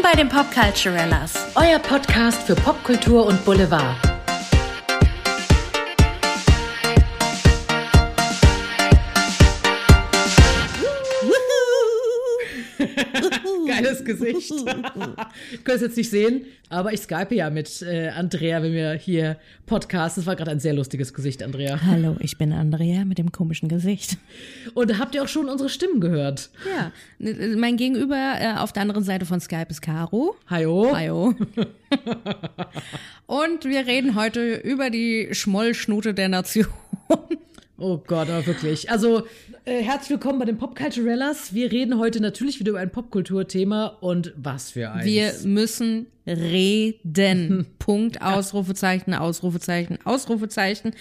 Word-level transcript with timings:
Willkommen 0.00 0.14
bei 0.14 0.22
den 0.22 0.28
Popculturellas. 0.30 1.34
Euer 1.56 1.78
Podcast 1.78 2.44
für 2.44 2.54
Popkultur 2.54 3.26
und 3.26 3.44
Boulevard. 3.44 4.09
Geiles 14.04 14.04
Gesicht. 14.04 14.52
ich 15.52 15.64
kann 15.64 15.76
es 15.76 15.82
jetzt 15.82 15.96
nicht 15.96 16.10
sehen, 16.10 16.46
aber 16.68 16.92
ich 16.92 17.00
skype 17.00 17.34
ja 17.34 17.50
mit 17.50 17.82
äh, 17.82 18.08
Andrea, 18.08 18.62
wenn 18.62 18.72
wir 18.72 18.92
hier 18.92 19.36
podcasten. 19.66 20.22
Das 20.22 20.26
war 20.26 20.36
gerade 20.36 20.50
ein 20.50 20.60
sehr 20.60 20.74
lustiges 20.74 21.14
Gesicht, 21.14 21.42
Andrea. 21.42 21.80
Hallo, 21.82 22.16
ich 22.20 22.38
bin 22.38 22.52
Andrea 22.52 23.04
mit 23.04 23.18
dem 23.18 23.32
komischen 23.32 23.68
Gesicht. 23.68 24.16
Und 24.74 24.98
habt 24.98 25.14
ihr 25.14 25.22
auch 25.22 25.28
schon 25.28 25.48
unsere 25.48 25.68
Stimmen 25.68 26.00
gehört? 26.00 26.50
Ja, 26.68 26.92
mein 27.56 27.76
Gegenüber 27.76 28.34
äh, 28.38 28.58
auf 28.58 28.72
der 28.72 28.82
anderen 28.82 29.04
Seite 29.04 29.26
von 29.26 29.40
Skype 29.40 29.66
ist 29.68 29.82
Caro. 29.82 30.36
Hallo. 30.46 30.92
Hallo. 30.94 31.34
Und 33.26 33.64
wir 33.64 33.86
reden 33.86 34.14
heute 34.14 34.54
über 34.56 34.90
die 34.90 35.28
Schmollschnute 35.32 36.14
der 36.14 36.28
Nation. 36.28 36.66
Oh 37.82 37.96
Gott, 37.96 38.28
aber 38.28 38.44
wirklich. 38.44 38.90
Also, 38.90 39.22
äh, 39.64 39.82
herzlich 39.82 40.10
willkommen 40.10 40.38
bei 40.38 40.44
den 40.44 40.58
Popculturellas. 40.58 41.54
Wir 41.54 41.72
reden 41.72 41.98
heute 41.98 42.20
natürlich 42.20 42.60
wieder 42.60 42.72
über 42.72 42.78
ein 42.78 42.92
Popkulturthema 42.92 43.86
und 44.00 44.34
was 44.36 44.72
für 44.72 44.90
eins. 44.90 45.06
Wir 45.06 45.32
müssen 45.44 46.06
reden. 46.26 47.64
Punkt, 47.78 48.20
Ausrufezeichen, 48.20 49.14
Ausrufezeichen, 49.14 49.98
Ausrufezeichen. 50.04 50.92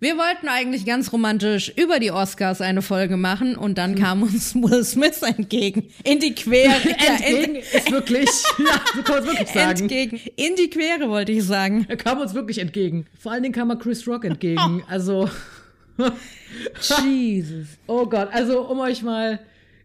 Wir 0.00 0.18
wollten 0.18 0.48
eigentlich 0.48 0.84
ganz 0.84 1.14
romantisch 1.14 1.72
über 1.76 1.98
die 1.98 2.10
Oscars 2.10 2.60
eine 2.60 2.82
Folge 2.82 3.16
machen 3.16 3.56
und 3.56 3.78
dann 3.78 3.94
kam 3.94 4.22
uns 4.22 4.54
Will 4.54 4.84
Smith 4.84 5.22
entgegen. 5.22 5.88
In 6.04 6.18
die 6.18 6.34
Quere. 6.34 6.74
entgegen 7.08 7.54
ja, 7.54 7.60
ist 7.78 7.90
wirklich, 7.90 8.28
ja, 8.58 8.82
so 8.94 9.02
kann 9.02 9.24
man 9.24 9.26
wirklich 9.28 9.48
sagen. 9.48 9.80
Entgegen. 9.80 10.20
In 10.36 10.56
die 10.56 10.68
Quere 10.68 11.08
wollte 11.08 11.32
ich 11.32 11.44
sagen. 11.44 11.86
Er 11.88 11.96
kam 11.96 12.20
uns 12.20 12.34
wirklich 12.34 12.58
entgegen. 12.58 13.06
Vor 13.18 13.32
allen 13.32 13.44
Dingen 13.44 13.54
kam 13.54 13.70
er 13.70 13.76
Chris 13.76 14.06
Rock 14.06 14.26
entgegen. 14.26 14.82
Also. 14.88 15.30
Jesus. 17.02 17.68
Oh 17.86 18.06
Gott, 18.06 18.28
also 18.32 18.68
um 18.68 18.80
euch 18.80 19.02
mal 19.02 19.40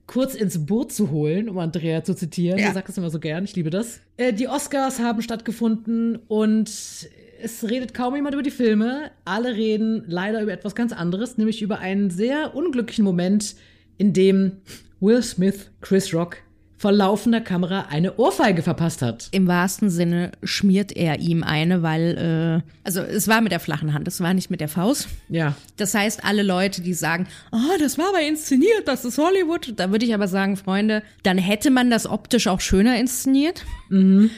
kurz 0.07 0.35
ins 0.35 0.65
Boot 0.65 0.91
zu 0.91 1.11
holen, 1.11 1.49
um 1.49 1.57
Andrea 1.57 2.03
zu 2.03 2.15
zitieren. 2.15 2.59
Ja. 2.59 2.69
Du 2.69 2.73
sagst 2.73 2.91
es 2.91 2.97
immer 2.97 3.09
so 3.09 3.19
gern, 3.19 3.43
ich 3.43 3.55
liebe 3.55 3.69
das. 3.69 3.99
Äh, 4.15 4.33
die 4.33 4.47
Oscars 4.47 4.99
haben 4.99 5.21
stattgefunden 5.21 6.17
und 6.27 6.69
es 6.69 7.69
redet 7.69 7.93
kaum 7.93 8.15
jemand 8.15 8.33
über 8.33 8.43
die 8.43 8.51
Filme. 8.51 9.11
Alle 9.25 9.55
reden 9.55 10.03
leider 10.07 10.41
über 10.41 10.53
etwas 10.53 10.75
ganz 10.75 10.93
anderes, 10.93 11.37
nämlich 11.37 11.61
über 11.61 11.79
einen 11.79 12.09
sehr 12.09 12.55
unglücklichen 12.55 13.03
Moment, 13.03 13.55
in 13.97 14.13
dem 14.13 14.53
Will 14.99 15.21
Smith 15.21 15.71
Chris 15.81 16.13
Rock 16.13 16.37
vor 16.77 16.91
laufender 16.91 17.41
Kamera 17.41 17.87
eine 17.89 18.17
Ohrfeige 18.17 18.61
verpasst 18.61 19.01
hat. 19.01 19.29
Im 19.31 19.47
wahrsten 19.47 19.89
Sinne 19.89 20.31
schmiert 20.43 20.95
er 20.95 21.19
ihm 21.19 21.43
eine, 21.43 21.81
weil, 21.81 22.63
äh, 22.63 22.71
also 22.83 23.01
es 23.01 23.27
war 23.27 23.41
mit 23.41 23.51
der 23.51 23.59
flachen 23.59 23.93
Hand, 23.93 24.07
es 24.07 24.21
war 24.21 24.33
nicht 24.33 24.51
mit 24.51 24.61
der 24.61 24.69
Faust. 24.69 25.07
Ja. 25.27 25.55
Das 25.77 25.95
heißt, 25.95 26.23
alle 26.23 26.43
Leute, 26.43 26.81
die 26.81 26.93
sagen, 26.93 27.27
oh, 27.51 27.77
das 27.79 27.97
war 27.97 28.09
aber 28.09 28.21
inszeniert, 28.21 28.87
das 28.87 29.05
ist 29.05 29.17
Hollywood, 29.17 29.73
da 29.75 29.91
würde 29.91 30.05
ich 30.05 30.13
aber 30.13 30.27
sagen, 30.27 30.55
Freunde, 30.55 31.01
dann 31.23 31.39
hätte 31.39 31.71
man 31.71 31.89
das 31.89 32.05
optisch 32.05 32.47
auch 32.47 32.61
schöner 32.61 32.99
inszeniert. 32.99 33.65
Mhm. 33.89 34.29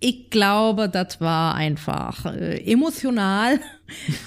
Ich 0.00 0.30
glaube, 0.30 0.88
das 0.88 1.20
war 1.20 1.54
einfach 1.54 2.24
äh, 2.26 2.58
emotional 2.64 3.60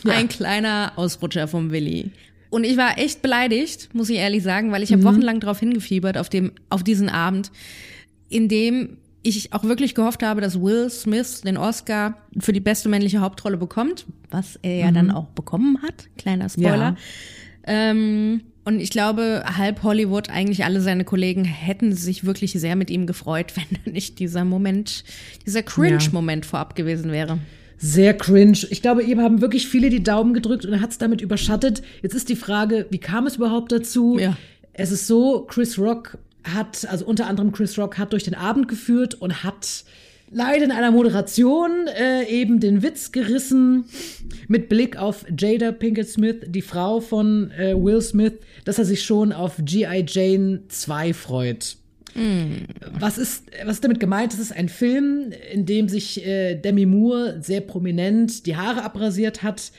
ja. 0.03 0.13
ein 0.13 0.29
kleiner 0.29 0.93
Ausrutscher 0.95 1.47
vom 1.47 1.71
Willi. 1.71 2.11
Und 2.55 2.63
ich 2.63 2.77
war 2.77 2.97
echt 2.97 3.21
beleidigt, 3.21 3.89
muss 3.93 4.09
ich 4.09 4.15
ehrlich 4.15 4.41
sagen, 4.41 4.71
weil 4.71 4.81
ich 4.81 4.93
habe 4.93 5.01
mhm. 5.01 5.07
wochenlang 5.07 5.41
darauf 5.41 5.59
hingefiebert, 5.59 6.17
auf, 6.17 6.29
dem, 6.29 6.53
auf 6.69 6.83
diesen 6.83 7.09
Abend, 7.09 7.51
in 8.29 8.47
dem 8.47 8.95
ich 9.23 9.51
auch 9.51 9.65
wirklich 9.65 9.93
gehofft 9.93 10.23
habe, 10.23 10.39
dass 10.39 10.61
Will 10.61 10.89
Smith 10.89 11.41
den 11.41 11.57
Oscar 11.57 12.17
für 12.39 12.53
die 12.53 12.61
beste 12.61 12.87
männliche 12.87 13.19
Hauptrolle 13.19 13.57
bekommt, 13.57 14.05
was 14.29 14.57
er 14.61 14.77
ja 14.77 14.89
mhm. 14.89 14.93
dann 14.93 15.11
auch 15.11 15.25
bekommen 15.31 15.81
hat. 15.81 16.07
Kleiner 16.17 16.47
Spoiler. 16.47 16.95
Ja. 16.95 16.97
Ähm, 17.65 18.43
und 18.63 18.79
ich 18.79 18.89
glaube, 18.89 19.43
halb 19.57 19.83
Hollywood, 19.83 20.29
eigentlich 20.29 20.63
alle 20.63 20.79
seine 20.79 21.03
Kollegen 21.03 21.43
hätten 21.43 21.91
sich 21.91 22.23
wirklich 22.23 22.53
sehr 22.53 22.77
mit 22.77 22.89
ihm 22.89 23.05
gefreut, 23.05 23.51
wenn 23.83 23.93
nicht 23.93 24.19
dieser 24.19 24.45
Moment, 24.45 25.03
dieser 25.45 25.61
Cringe-Moment 25.61 26.45
ja. 26.45 26.49
vorab 26.51 26.73
gewesen 26.77 27.11
wäre 27.11 27.37
sehr 27.85 28.17
cringe. 28.17 28.57
Ich 28.71 28.81
glaube, 28.81 29.03
eben 29.03 29.21
haben 29.21 29.41
wirklich 29.41 29.67
viele 29.67 29.89
die 29.89 30.01
Daumen 30.01 30.33
gedrückt 30.33 30.65
und 30.65 30.73
er 30.73 30.81
hat 30.81 30.89
es 30.89 30.97
damit 30.97 31.21
überschattet. 31.21 31.83
Jetzt 32.01 32.15
ist 32.15 32.29
die 32.29 32.35
Frage, 32.35 32.87
wie 32.89 32.97
kam 32.97 33.27
es 33.27 33.35
überhaupt 33.35 33.71
dazu? 33.71 34.17
Ja. 34.19 34.35
Es 34.73 34.91
ist 34.91 35.05
so, 35.05 35.45
Chris 35.47 35.77
Rock 35.77 36.17
hat, 36.43 36.87
also 36.89 37.05
unter 37.05 37.27
anderem 37.27 37.51
Chris 37.51 37.77
Rock 37.77 37.99
hat 37.99 38.13
durch 38.13 38.23
den 38.23 38.33
Abend 38.33 38.67
geführt 38.67 39.13
und 39.13 39.43
hat 39.43 39.85
leider 40.31 40.65
in 40.65 40.71
einer 40.71 40.89
Moderation 40.89 41.87
äh, 41.87 42.23
eben 42.27 42.59
den 42.59 42.81
Witz 42.81 43.11
gerissen 43.11 43.85
mit 44.47 44.67
Blick 44.67 44.97
auf 44.97 45.23
Jada 45.37 45.71
Pinkett 45.71 46.09
Smith, 46.09 46.37
die 46.47 46.63
Frau 46.63 47.01
von 47.01 47.51
äh, 47.51 47.75
Will 47.75 48.01
Smith, 48.01 48.33
dass 48.63 48.79
er 48.79 48.85
sich 48.85 49.03
schon 49.03 49.31
auf 49.31 49.57
G.I. 49.59 50.05
Jane 50.07 50.63
2 50.69 51.13
freut. 51.13 51.77
Mm. 52.15 52.65
Was 52.97 53.17
ist, 53.17 53.45
was 53.65 53.75
ist 53.75 53.83
damit 53.83 53.99
gemeint? 53.99 54.33
Es 54.33 54.39
ist 54.39 54.53
ein 54.53 54.69
Film, 54.69 55.31
in 55.51 55.65
dem 55.65 55.89
sich 55.89 56.25
äh, 56.25 56.55
Demi 56.55 56.85
Moore 56.85 57.41
sehr 57.41 57.61
prominent 57.61 58.45
die 58.45 58.55
Haare 58.55 58.83
abrasiert 58.83 59.43
hat 59.43 59.71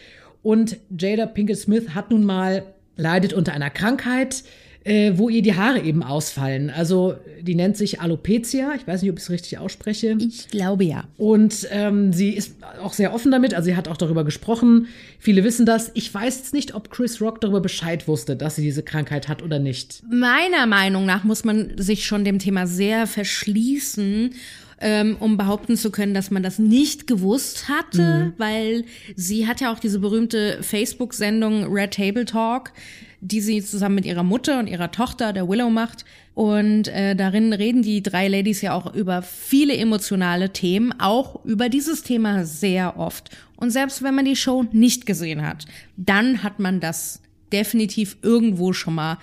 und 0.43 0.77
Jada 0.97 1.27
Pinkett 1.27 1.59
Smith 1.59 1.95
hat 1.95 2.11
nun 2.11 2.25
mal 2.25 2.63
leidet 2.97 3.33
unter 3.33 3.53
einer 3.53 3.71
Krankheit, 3.71 4.43
äh, 4.87 5.13
wo 5.17 5.29
ihr 5.29 5.43
die 5.43 5.57
Haare 5.57 5.81
eben 5.81 6.03
ausfallen. 6.05 6.71
Also 6.71 7.17
die 7.41 7.57
nennt 7.57 7.77
sich 7.77 8.01
Alopecia. 8.01 8.73
Ich 8.77 8.87
weiß 8.87 9.03
nicht, 9.03 9.11
ob 9.11 9.19
ich 9.19 9.25
es 9.25 9.31
richtig 9.31 9.59
ausspreche. 9.59 10.17
Ich 10.21 10.49
glaube 10.49 10.85
ja. 10.85 11.05
Und 11.17 11.67
ähm, 11.73 12.13
sie 12.13 12.31
ist 12.31 12.55
auch 12.81 12.93
sehr 12.93 13.13
offen 13.13 13.33
damit. 13.33 13.53
Also 13.53 13.67
sie 13.67 13.77
hat 13.77 13.89
auch 13.89 13.97
darüber 13.97 14.25
gesprochen. 14.25 14.87
Viele 15.19 15.43
wissen 15.43 15.67
das. 15.67 15.91
Ich 15.95 16.13
weiß 16.15 16.39
jetzt 16.39 16.55
nicht, 16.55 16.75
ob 16.75 16.91
Chris 16.91 17.21
Rock 17.21 17.41
darüber 17.41 17.61
Bescheid 17.61 18.07
wusste, 18.07 18.37
dass 18.37 18.57
sie 18.57 18.63
diese 18.63 18.85
Krankheit 18.85 19.27
hat 19.29 19.43
oder 19.43 19.59
nicht. 19.59 20.03
Meiner 20.09 20.67
Meinung 20.67 21.05
nach 21.05 21.25
muss 21.25 21.45
man 21.45 21.77
sich 21.77 22.07
schon 22.07 22.25
dem 22.25 22.39
Thema 22.39 22.69
sehr 22.69 23.09
verschließen 23.09 24.35
ähm, 24.81 25.17
um 25.21 25.37
behaupten 25.37 25.77
zu 25.77 25.91
können, 25.91 26.15
dass 26.15 26.31
man 26.31 26.43
das 26.43 26.59
nicht 26.59 27.07
gewusst 27.07 27.69
hatte, 27.69 28.27
mhm. 28.27 28.33
weil 28.39 28.85
sie 29.15 29.47
hat 29.47 29.61
ja 29.61 29.73
auch 29.73 29.79
diese 29.79 30.01
berühmte 30.01 30.63
Facebook-Sendung 30.63 31.73
Red 31.73 31.95
Table 31.95 32.25
Talk, 32.25 32.73
die 33.21 33.41
sie 33.41 33.63
zusammen 33.65 33.95
mit 33.95 34.05
ihrer 34.05 34.23
Mutter 34.23 34.59
und 34.59 34.69
ihrer 34.69 34.91
Tochter, 34.91 35.33
der 35.33 35.49
Willow, 35.49 35.71
macht. 35.71 36.05
Und 36.35 36.89
äh, 36.89 37.17
darin 37.17 37.55
reden 37.55 37.81
die 37.81 38.03
drei 38.03 38.29
Ladies 38.29 38.61
ja 38.61 38.75
auch 38.75 38.95
über 38.95 39.23
viele 39.23 39.75
emotionale 39.75 40.53
Themen, 40.53 40.93
auch 41.01 41.43
über 41.47 41.71
dieses 41.71 42.03
Thema 42.03 42.45
sehr 42.45 42.99
oft. 42.99 43.31
Und 43.57 43.71
selbst 43.71 44.03
wenn 44.03 44.15
man 44.15 44.27
die 44.27 44.37
Show 44.37 44.67
nicht 44.73 45.07
gesehen 45.07 45.47
hat, 45.47 45.65
dann 45.97 46.43
hat 46.43 46.59
man 46.59 46.81
das 46.81 47.23
definitiv 47.53 48.19
irgendwo 48.23 48.75
schon 48.75 48.97
mal 48.97 49.17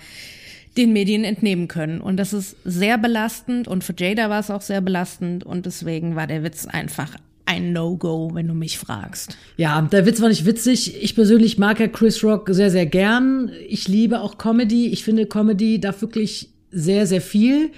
den 0.76 0.92
Medien 0.92 1.24
entnehmen 1.24 1.68
können. 1.68 2.00
Und 2.00 2.16
das 2.16 2.32
ist 2.32 2.56
sehr 2.64 2.98
belastend 2.98 3.68
und 3.68 3.84
für 3.84 3.94
Jada 3.96 4.28
war 4.30 4.40
es 4.40 4.50
auch 4.50 4.62
sehr 4.62 4.80
belastend 4.80 5.44
und 5.44 5.66
deswegen 5.66 6.16
war 6.16 6.26
der 6.26 6.42
Witz 6.42 6.66
einfach 6.66 7.16
ein 7.46 7.72
No-Go, 7.72 8.30
wenn 8.34 8.48
du 8.48 8.54
mich 8.54 8.78
fragst. 8.78 9.36
Ja, 9.56 9.82
der 9.82 10.06
Witz 10.06 10.20
war 10.20 10.28
nicht 10.28 10.46
witzig. 10.46 11.02
Ich 11.02 11.14
persönlich 11.14 11.58
mag 11.58 11.78
ja 11.78 11.88
Chris 11.88 12.24
Rock 12.24 12.48
sehr, 12.50 12.70
sehr 12.70 12.86
gern. 12.86 13.50
Ich 13.68 13.86
liebe 13.86 14.20
auch 14.20 14.38
Comedy. 14.38 14.88
Ich 14.88 15.04
finde, 15.04 15.26
Comedy 15.26 15.78
darf 15.78 16.00
wirklich 16.00 16.48
sehr, 16.70 17.06
sehr 17.06 17.20
viel. 17.20 17.70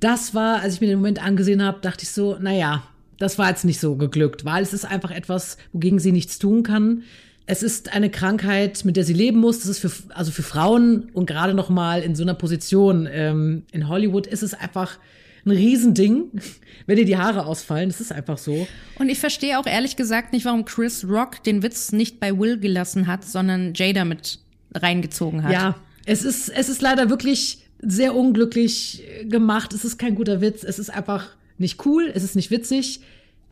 Das 0.00 0.34
war, 0.34 0.60
als 0.60 0.74
ich 0.74 0.80
mir 0.80 0.88
den 0.88 0.98
Moment 0.98 1.22
angesehen 1.22 1.62
habe, 1.62 1.78
dachte 1.80 2.04
ich 2.04 2.10
so, 2.10 2.36
naja, 2.40 2.82
das 3.18 3.38
war 3.38 3.50
jetzt 3.50 3.64
nicht 3.64 3.78
so 3.78 3.94
geglückt, 3.96 4.44
weil 4.44 4.62
es 4.62 4.72
ist 4.72 4.84
einfach 4.84 5.12
etwas, 5.12 5.58
wogegen 5.72 6.00
sie 6.00 6.10
nichts 6.10 6.38
tun 6.38 6.62
kann. 6.64 7.04
Es 7.46 7.62
ist 7.62 7.92
eine 7.92 8.10
Krankheit, 8.10 8.84
mit 8.84 8.96
der 8.96 9.04
sie 9.04 9.12
leben 9.12 9.38
muss. 9.40 9.60
Das 9.60 9.68
ist 9.68 9.78
für, 9.80 9.90
also 10.14 10.30
für 10.30 10.42
Frauen 10.42 11.10
und 11.12 11.26
gerade 11.26 11.54
noch 11.54 11.68
mal 11.68 12.02
in 12.02 12.14
so 12.14 12.22
einer 12.22 12.34
Position 12.34 13.08
ähm, 13.10 13.64
in 13.72 13.88
Hollywood 13.88 14.26
ist 14.26 14.42
es 14.42 14.54
einfach 14.54 14.98
ein 15.44 15.50
Riesending, 15.50 16.30
wenn 16.86 16.96
dir 16.96 17.04
die 17.04 17.16
Haare 17.16 17.46
ausfallen. 17.46 17.88
Das 17.88 18.00
ist 18.00 18.12
einfach 18.12 18.38
so. 18.38 18.66
Und 18.98 19.08
ich 19.08 19.18
verstehe 19.18 19.58
auch 19.58 19.66
ehrlich 19.66 19.96
gesagt 19.96 20.32
nicht, 20.32 20.44
warum 20.44 20.64
Chris 20.64 21.04
Rock 21.08 21.42
den 21.42 21.62
Witz 21.62 21.92
nicht 21.92 22.20
bei 22.20 22.38
Will 22.38 22.58
gelassen 22.58 23.06
hat, 23.06 23.24
sondern 23.24 23.74
Jada 23.74 24.04
mit 24.04 24.38
reingezogen 24.74 25.42
hat. 25.42 25.52
Ja, 25.52 25.76
es 26.06 26.24
ist, 26.24 26.48
es 26.48 26.68
ist 26.68 26.80
leider 26.80 27.10
wirklich 27.10 27.58
sehr 27.80 28.14
unglücklich 28.14 29.02
gemacht. 29.24 29.72
Es 29.72 29.84
ist 29.84 29.98
kein 29.98 30.14
guter 30.14 30.40
Witz. 30.40 30.62
Es 30.62 30.78
ist 30.78 30.90
einfach 30.90 31.30
nicht 31.58 31.84
cool. 31.84 32.10
Es 32.14 32.22
ist 32.22 32.36
nicht 32.36 32.50
witzig. 32.50 33.00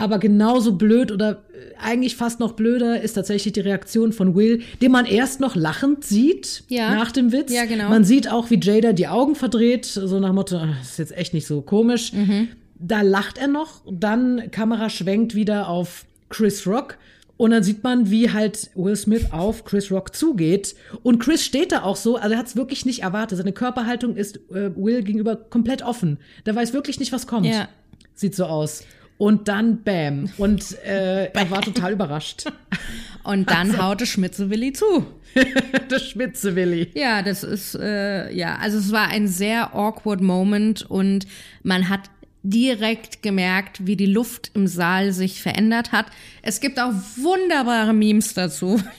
Aber 0.00 0.18
genauso 0.18 0.72
blöd 0.72 1.12
oder 1.12 1.42
äh, 1.52 1.76
eigentlich 1.78 2.16
fast 2.16 2.40
noch 2.40 2.52
blöder 2.52 3.00
ist 3.00 3.14
tatsächlich 3.14 3.52
die 3.52 3.60
Reaktion 3.60 4.12
von 4.12 4.34
Will, 4.34 4.62
den 4.80 4.92
man 4.92 5.06
erst 5.06 5.40
noch 5.40 5.56
lachend 5.56 6.04
sieht 6.04 6.64
ja. 6.68 6.94
nach 6.94 7.12
dem 7.12 7.32
Witz. 7.32 7.52
Ja, 7.52 7.64
genau. 7.64 7.88
Man 7.88 8.04
sieht 8.04 8.30
auch, 8.30 8.50
wie 8.50 8.58
Jada 8.60 8.92
die 8.92 9.08
Augen 9.08 9.34
verdreht, 9.34 9.84
so 9.86 10.18
nach 10.20 10.32
Motto, 10.32 10.56
ah, 10.56 10.74
das 10.78 10.92
ist 10.92 10.98
jetzt 10.98 11.16
echt 11.16 11.34
nicht 11.34 11.46
so 11.46 11.62
komisch. 11.62 12.12
Mhm. 12.12 12.48
Da 12.78 13.02
lacht 13.02 13.38
er 13.38 13.48
noch, 13.48 13.82
dann 13.90 14.50
Kamera 14.50 14.88
schwenkt 14.88 15.34
wieder 15.34 15.68
auf 15.68 16.06
Chris 16.30 16.66
Rock 16.66 16.96
und 17.40 17.52
dann 17.52 17.62
sieht 17.62 17.82
man, 17.82 18.10
wie 18.10 18.30
halt 18.30 18.68
Will 18.74 18.94
Smith 18.96 19.28
auf 19.30 19.64
Chris 19.64 19.90
Rock 19.90 20.14
zugeht. 20.14 20.74
Und 21.02 21.20
Chris 21.20 21.42
steht 21.42 21.72
da 21.72 21.84
auch 21.84 21.96
so, 21.96 22.16
also 22.16 22.34
er 22.34 22.38
hat 22.38 22.48
es 22.48 22.54
wirklich 22.54 22.84
nicht 22.84 23.02
erwartet. 23.02 23.38
Seine 23.38 23.54
Körperhaltung 23.54 24.14
ist 24.14 24.36
äh, 24.50 24.76
Will 24.76 25.02
gegenüber 25.02 25.36
komplett 25.36 25.80
offen. 25.82 26.18
Der 26.44 26.54
weiß 26.54 26.74
wirklich 26.74 27.00
nicht, 27.00 27.12
was 27.12 27.26
kommt. 27.26 27.46
Ja. 27.46 27.70
sieht 28.12 28.34
so 28.34 28.44
aus. 28.44 28.84
Und 29.20 29.48
dann 29.48 29.82
Bam. 29.82 30.30
Und 30.38 30.78
äh, 30.82 31.26
er 31.26 31.50
war 31.50 31.60
total 31.60 31.92
überrascht. 31.92 32.46
Und 33.22 33.50
dann 33.50 33.72
also. 33.72 33.82
haute 33.82 34.06
Schmitze-Willi 34.06 34.72
zu. 34.72 35.04
der 35.90 35.98
Schmitze-Willi. 35.98 36.92
Ja, 36.94 37.20
das 37.20 37.44
ist, 37.44 37.74
äh, 37.74 38.32
ja, 38.32 38.56
also 38.56 38.78
es 38.78 38.92
war 38.92 39.08
ein 39.08 39.28
sehr 39.28 39.74
awkward 39.74 40.22
Moment 40.22 40.88
und 40.88 41.26
man 41.62 41.90
hat 41.90 42.08
direkt 42.42 43.22
gemerkt, 43.22 43.86
wie 43.86 43.94
die 43.94 44.06
Luft 44.06 44.52
im 44.54 44.66
Saal 44.66 45.12
sich 45.12 45.42
verändert 45.42 45.92
hat. 45.92 46.06
Es 46.40 46.60
gibt 46.60 46.80
auch 46.80 46.94
wunderbare 47.16 47.92
Memes 47.92 48.32
dazu. 48.32 48.80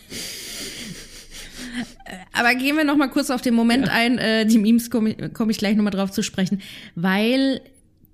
Aber 2.32 2.54
gehen 2.54 2.78
wir 2.78 2.84
noch 2.84 2.96
mal 2.96 3.10
kurz 3.10 3.32
auf 3.32 3.42
den 3.42 3.56
Moment 3.56 3.88
ja. 3.88 3.94
ein. 3.94 4.20
Äh, 4.20 4.46
die 4.46 4.60
Memes 4.60 4.92
komme 4.92 5.16
komm 5.34 5.50
ich 5.50 5.58
gleich 5.58 5.76
noch 5.76 5.84
mal 5.84 5.90
drauf 5.90 6.12
zu 6.12 6.22
sprechen, 6.22 6.62
weil 6.94 7.62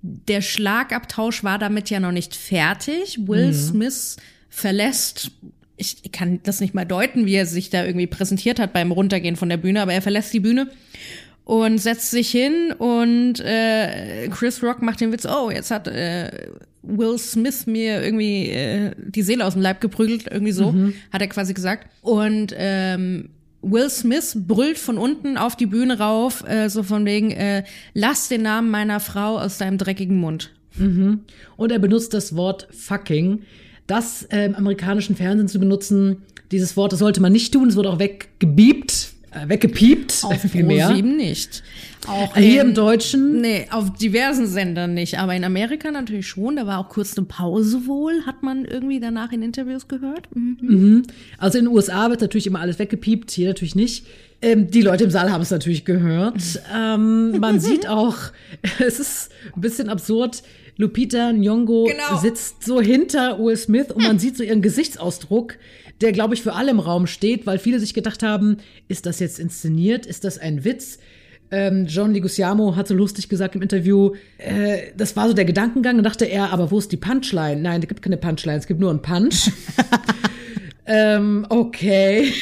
der 0.02 0.42
Schlagabtausch 0.42 1.44
war 1.44 1.58
damit 1.58 1.90
ja 1.90 2.00
noch 2.00 2.12
nicht 2.12 2.34
fertig. 2.36 3.18
Will 3.26 3.48
mhm. 3.48 3.52
Smith 3.54 4.16
verlässt 4.48 5.32
ich 5.78 6.10
kann 6.10 6.40
das 6.42 6.60
nicht 6.60 6.74
mal 6.74 6.84
deuten, 6.84 7.24
wie 7.24 7.34
er 7.34 7.46
sich 7.46 7.70
da 7.70 7.84
irgendwie 7.84 8.08
präsentiert 8.08 8.58
hat 8.58 8.72
beim 8.72 8.90
Runtergehen 8.90 9.36
von 9.36 9.48
der 9.48 9.58
Bühne, 9.58 9.80
aber 9.80 9.92
er 9.92 10.02
verlässt 10.02 10.32
die 10.32 10.40
Bühne 10.40 10.68
und 11.44 11.78
setzt 11.78 12.10
sich 12.10 12.30
hin 12.30 12.72
und 12.76 13.40
äh, 13.40 14.28
Chris 14.28 14.62
Rock 14.62 14.82
macht 14.82 15.00
den 15.00 15.12
Witz, 15.12 15.24
oh, 15.24 15.50
jetzt 15.50 15.70
hat 15.70 15.88
äh, 15.88 16.30
Will 16.82 17.18
Smith 17.18 17.66
mir 17.66 18.02
irgendwie 18.02 18.50
äh, 18.50 18.92
die 18.98 19.22
Seele 19.22 19.46
aus 19.46 19.54
dem 19.54 19.62
Leib 19.62 19.80
geprügelt, 19.80 20.26
irgendwie 20.30 20.52
so, 20.52 20.72
mhm. 20.72 20.94
hat 21.12 21.22
er 21.22 21.28
quasi 21.28 21.54
gesagt. 21.54 21.88
Und 22.02 22.54
ähm, 22.56 23.30
Will 23.60 23.90
Smith 23.90 24.36
brüllt 24.46 24.78
von 24.78 24.98
unten 24.98 25.36
auf 25.36 25.56
die 25.56 25.66
Bühne 25.66 25.98
rauf, 25.98 26.44
äh, 26.48 26.68
so 26.68 26.82
von 26.82 27.04
wegen, 27.04 27.30
äh, 27.30 27.64
lass 27.92 28.28
den 28.28 28.42
Namen 28.42 28.70
meiner 28.70 29.00
Frau 29.00 29.38
aus 29.38 29.58
deinem 29.58 29.78
dreckigen 29.78 30.16
Mund. 30.16 30.52
Mhm. 30.76 31.20
Und 31.56 31.72
er 31.72 31.78
benutzt 31.78 32.14
das 32.14 32.36
Wort 32.36 32.68
fucking. 32.70 33.42
Das 33.86 34.24
äh, 34.24 34.44
im 34.44 34.54
amerikanischen 34.54 35.16
Fernsehen 35.16 35.48
zu 35.48 35.58
benutzen, 35.58 36.22
dieses 36.52 36.76
Wort, 36.76 36.92
das 36.92 37.00
sollte 37.00 37.20
man 37.20 37.32
nicht 37.32 37.52
tun, 37.52 37.68
es 37.68 37.76
wurde 37.76 37.90
auch 37.90 37.98
weggebiebt 37.98 39.12
weggepiept. 39.46 40.20
Auf 40.22 40.40
vielmehr. 40.40 40.94
7 40.94 41.16
nicht. 41.16 41.62
Auch 42.06 42.36
in, 42.36 42.42
hier 42.42 42.62
im 42.62 42.74
Deutschen? 42.74 43.40
Nee, 43.40 43.66
auf 43.70 43.92
diversen 43.92 44.46
Sendern 44.46 44.94
nicht, 44.94 45.18
aber 45.18 45.34
in 45.34 45.44
Amerika 45.44 45.90
natürlich 45.90 46.28
schon. 46.28 46.56
Da 46.56 46.66
war 46.66 46.78
auch 46.78 46.88
kurz 46.88 47.16
eine 47.16 47.26
Pause 47.26 47.86
wohl, 47.86 48.24
hat 48.24 48.42
man 48.42 48.64
irgendwie 48.64 49.00
danach 49.00 49.32
in 49.32 49.42
Interviews 49.42 49.88
gehört. 49.88 50.28
Mhm. 50.34 50.58
Mhm. 50.60 51.02
Also 51.36 51.58
in 51.58 51.64
den 51.64 51.74
USA 51.74 52.08
wird 52.10 52.20
natürlich 52.20 52.46
immer 52.46 52.60
alles 52.60 52.78
weggepiept, 52.78 53.30
hier 53.30 53.48
natürlich 53.48 53.74
nicht. 53.74 54.06
Ähm, 54.40 54.70
die 54.70 54.82
Leute 54.82 55.04
im 55.04 55.10
Saal 55.10 55.32
haben 55.32 55.42
es 55.42 55.50
natürlich 55.50 55.84
gehört. 55.84 56.40
ähm, 56.74 57.38
man 57.40 57.60
sieht 57.60 57.88
auch, 57.88 58.16
es 58.78 59.00
ist 59.00 59.30
ein 59.54 59.60
bisschen 59.60 59.88
absurd, 59.88 60.42
Lupita 60.78 61.30
Nyong'o 61.30 61.86
genau. 61.86 62.20
sitzt 62.20 62.64
so 62.64 62.80
hinter 62.80 63.38
Will 63.38 63.56
Smith 63.56 63.90
und 63.92 64.04
man 64.04 64.18
sieht 64.18 64.36
so 64.36 64.42
ihren 64.42 64.62
Gesichtsausdruck 64.62 65.58
der, 66.00 66.12
glaube 66.12 66.34
ich, 66.34 66.42
für 66.42 66.54
alle 66.54 66.70
im 66.70 66.80
Raum 66.80 67.06
steht, 67.06 67.46
weil 67.46 67.58
viele 67.58 67.80
sich 67.80 67.94
gedacht 67.94 68.22
haben, 68.22 68.58
ist 68.86 69.06
das 69.06 69.18
jetzt 69.18 69.38
inszeniert? 69.38 70.06
Ist 70.06 70.24
das 70.24 70.38
ein 70.38 70.64
Witz? 70.64 70.98
Ähm, 71.50 71.86
John 71.86 72.12
Ligusiamo 72.12 72.76
hat 72.76 72.88
so 72.88 72.94
lustig 72.94 73.28
gesagt 73.28 73.54
im 73.56 73.62
Interview, 73.62 74.12
äh, 74.36 74.92
das 74.96 75.16
war 75.16 75.28
so 75.28 75.34
der 75.34 75.46
Gedankengang, 75.46 75.96
und 75.96 76.04
dachte 76.04 76.26
er, 76.26 76.52
aber 76.52 76.70
wo 76.70 76.78
ist 76.78 76.92
die 76.92 76.98
Punchline? 76.98 77.60
Nein, 77.60 77.80
es 77.82 77.88
gibt 77.88 78.02
keine 78.02 78.18
Punchline, 78.18 78.58
es 78.58 78.66
gibt 78.66 78.80
nur 78.80 78.90
einen 78.90 79.00
Punch. 79.00 79.50
ähm, 80.86 81.46
okay. 81.48 82.32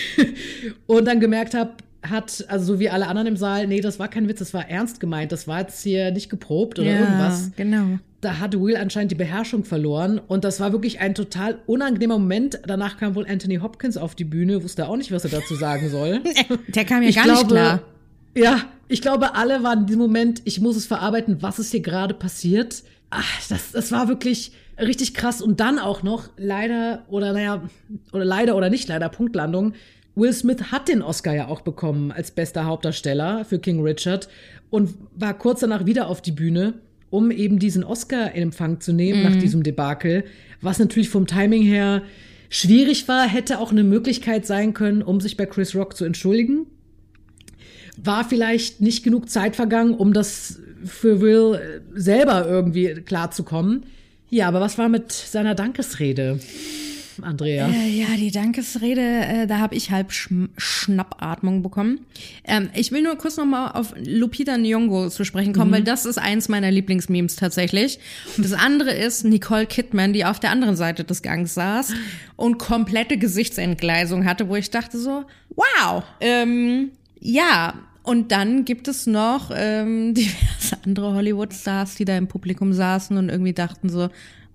und 0.86 1.06
dann 1.06 1.20
gemerkt 1.20 1.54
habe, 1.54 1.74
hat, 2.02 2.44
also 2.48 2.74
so 2.74 2.80
wie 2.80 2.90
alle 2.90 3.06
anderen 3.06 3.28
im 3.28 3.36
Saal, 3.36 3.66
nee, 3.68 3.80
das 3.80 3.98
war 3.98 4.08
kein 4.08 4.28
Witz, 4.28 4.40
das 4.40 4.52
war 4.54 4.68
ernst 4.68 5.00
gemeint, 5.00 5.32
das 5.32 5.46
war 5.48 5.60
jetzt 5.60 5.82
hier 5.82 6.10
nicht 6.10 6.28
geprobt 6.28 6.78
oder 6.78 6.90
ja, 6.90 7.00
irgendwas. 7.00 7.50
Genau. 7.56 7.98
Da 8.20 8.38
hatte 8.38 8.60
Will 8.60 8.76
anscheinend 8.76 9.12
die 9.12 9.16
Beherrschung 9.16 9.64
verloren 9.64 10.18
und 10.18 10.44
das 10.44 10.58
war 10.58 10.72
wirklich 10.72 11.00
ein 11.00 11.14
total 11.14 11.58
unangenehmer 11.66 12.18
Moment. 12.18 12.60
Danach 12.66 12.96
kam 12.96 13.14
wohl 13.14 13.26
Anthony 13.28 13.56
Hopkins 13.56 13.96
auf 13.96 14.14
die 14.14 14.24
Bühne, 14.24 14.62
wusste 14.62 14.88
auch 14.88 14.96
nicht, 14.96 15.12
was 15.12 15.24
er 15.24 15.30
dazu 15.30 15.54
sagen 15.54 15.90
soll. 15.90 16.20
Der 16.68 16.84
kam 16.84 17.02
ja 17.02 17.10
ich 17.10 17.16
gar 17.16 17.24
glaube, 17.24 17.40
nicht 17.40 17.50
klar. 17.50 17.82
Ja, 18.34 18.60
ich 18.88 19.02
glaube, 19.02 19.34
alle 19.34 19.62
waren 19.62 19.80
in 19.80 19.86
diesem 19.86 20.02
Moment, 20.02 20.42
ich 20.44 20.60
muss 20.60 20.76
es 20.76 20.86
verarbeiten, 20.86 21.42
was 21.42 21.58
ist 21.58 21.70
hier 21.70 21.80
gerade 21.80 22.14
passiert. 22.14 22.82
Ach, 23.10 23.48
das, 23.48 23.72
das 23.72 23.92
war 23.92 24.08
wirklich 24.08 24.52
richtig 24.78 25.14
krass. 25.14 25.42
Und 25.42 25.60
dann 25.60 25.78
auch 25.78 26.02
noch, 26.02 26.28
leider, 26.36 27.04
oder 27.08 27.32
naja, 27.32 27.62
oder 28.12 28.24
leider 28.24 28.56
oder 28.56 28.70
nicht 28.70 28.88
leider, 28.88 29.08
Punktlandung, 29.08 29.74
Will 30.14 30.32
Smith 30.32 30.72
hat 30.72 30.88
den 30.88 31.02
Oscar 31.02 31.34
ja 31.34 31.48
auch 31.48 31.60
bekommen 31.60 32.10
als 32.10 32.30
bester 32.30 32.64
Hauptdarsteller 32.64 33.44
für 33.44 33.58
King 33.58 33.82
Richard 33.82 34.28
und 34.70 34.94
war 35.14 35.34
kurz 35.34 35.60
danach 35.60 35.84
wieder 35.84 36.08
auf 36.08 36.22
die 36.22 36.32
Bühne, 36.32 36.74
um 37.10 37.30
eben 37.30 37.58
diesen 37.58 37.84
Oscar 37.84 38.32
in 38.32 38.42
Empfang 38.42 38.80
zu 38.80 38.92
nehmen 38.92 39.22
mhm. 39.22 39.30
nach 39.30 39.36
diesem 39.36 39.62
Debakel, 39.62 40.24
was 40.60 40.78
natürlich 40.78 41.08
vom 41.08 41.26
Timing 41.26 41.62
her 41.62 42.02
schwierig 42.48 43.08
war, 43.08 43.28
hätte 43.28 43.58
auch 43.58 43.70
eine 43.70 43.84
Möglichkeit 43.84 44.46
sein 44.46 44.74
können, 44.74 45.02
um 45.02 45.20
sich 45.20 45.36
bei 45.36 45.46
Chris 45.46 45.74
Rock 45.74 45.96
zu 45.96 46.04
entschuldigen. 46.04 46.66
War 47.96 48.28
vielleicht 48.28 48.80
nicht 48.80 49.02
genug 49.04 49.30
Zeit 49.30 49.56
vergangen, 49.56 49.94
um 49.94 50.12
das 50.12 50.60
für 50.84 51.20
Will 51.20 51.82
selber 51.94 52.46
irgendwie 52.46 52.94
klarzukommen. 52.94 53.86
Ja, 54.28 54.48
aber 54.48 54.60
was 54.60 54.76
war 54.76 54.88
mit 54.88 55.12
seiner 55.12 55.54
Dankesrede? 55.54 56.38
Andrea? 57.24 57.68
Äh, 57.68 57.88
ja, 57.88 58.06
die 58.16 58.30
Dankesrede, 58.30 59.00
äh, 59.00 59.46
da 59.46 59.58
habe 59.58 59.74
ich 59.74 59.90
halb 59.90 60.12
Sch 60.12 60.30
Schnappatmung 60.56 61.62
bekommen. 61.62 62.00
Ähm, 62.44 62.70
ich 62.74 62.92
will 62.92 63.02
nur 63.02 63.16
kurz 63.16 63.36
noch 63.36 63.44
mal 63.44 63.70
auf 63.70 63.94
Lupita 64.04 64.54
Nyong'o 64.54 65.08
zu 65.10 65.24
sprechen 65.24 65.52
kommen, 65.52 65.70
mhm. 65.70 65.74
weil 65.74 65.84
das 65.84 66.06
ist 66.06 66.18
eins 66.18 66.48
meiner 66.48 66.70
Lieblingsmemes 66.70 67.36
tatsächlich. 67.36 67.98
Und 68.36 68.44
das 68.44 68.52
andere 68.52 68.92
ist 68.92 69.24
Nicole 69.24 69.66
Kidman, 69.66 70.12
die 70.12 70.24
auf 70.24 70.40
der 70.40 70.50
anderen 70.50 70.76
Seite 70.76 71.04
des 71.04 71.22
Gangs 71.22 71.54
saß 71.54 71.94
und 72.36 72.58
komplette 72.58 73.18
Gesichtsentgleisung 73.18 74.24
hatte, 74.24 74.48
wo 74.48 74.56
ich 74.56 74.70
dachte 74.70 74.98
so, 74.98 75.24
wow, 75.54 76.02
ähm, 76.20 76.90
ja, 77.20 77.74
und 78.06 78.30
dann 78.30 78.64
gibt 78.64 78.86
es 78.86 79.08
noch 79.08 79.50
ähm, 79.52 80.14
diverse 80.14 80.78
andere 80.84 81.14
Hollywood-Stars, 81.14 81.96
die 81.96 82.04
da 82.04 82.16
im 82.16 82.28
Publikum 82.28 82.72
saßen 82.72 83.16
und 83.16 83.28
irgendwie 83.28 83.52
dachten 83.52 83.88
so, 83.88 84.10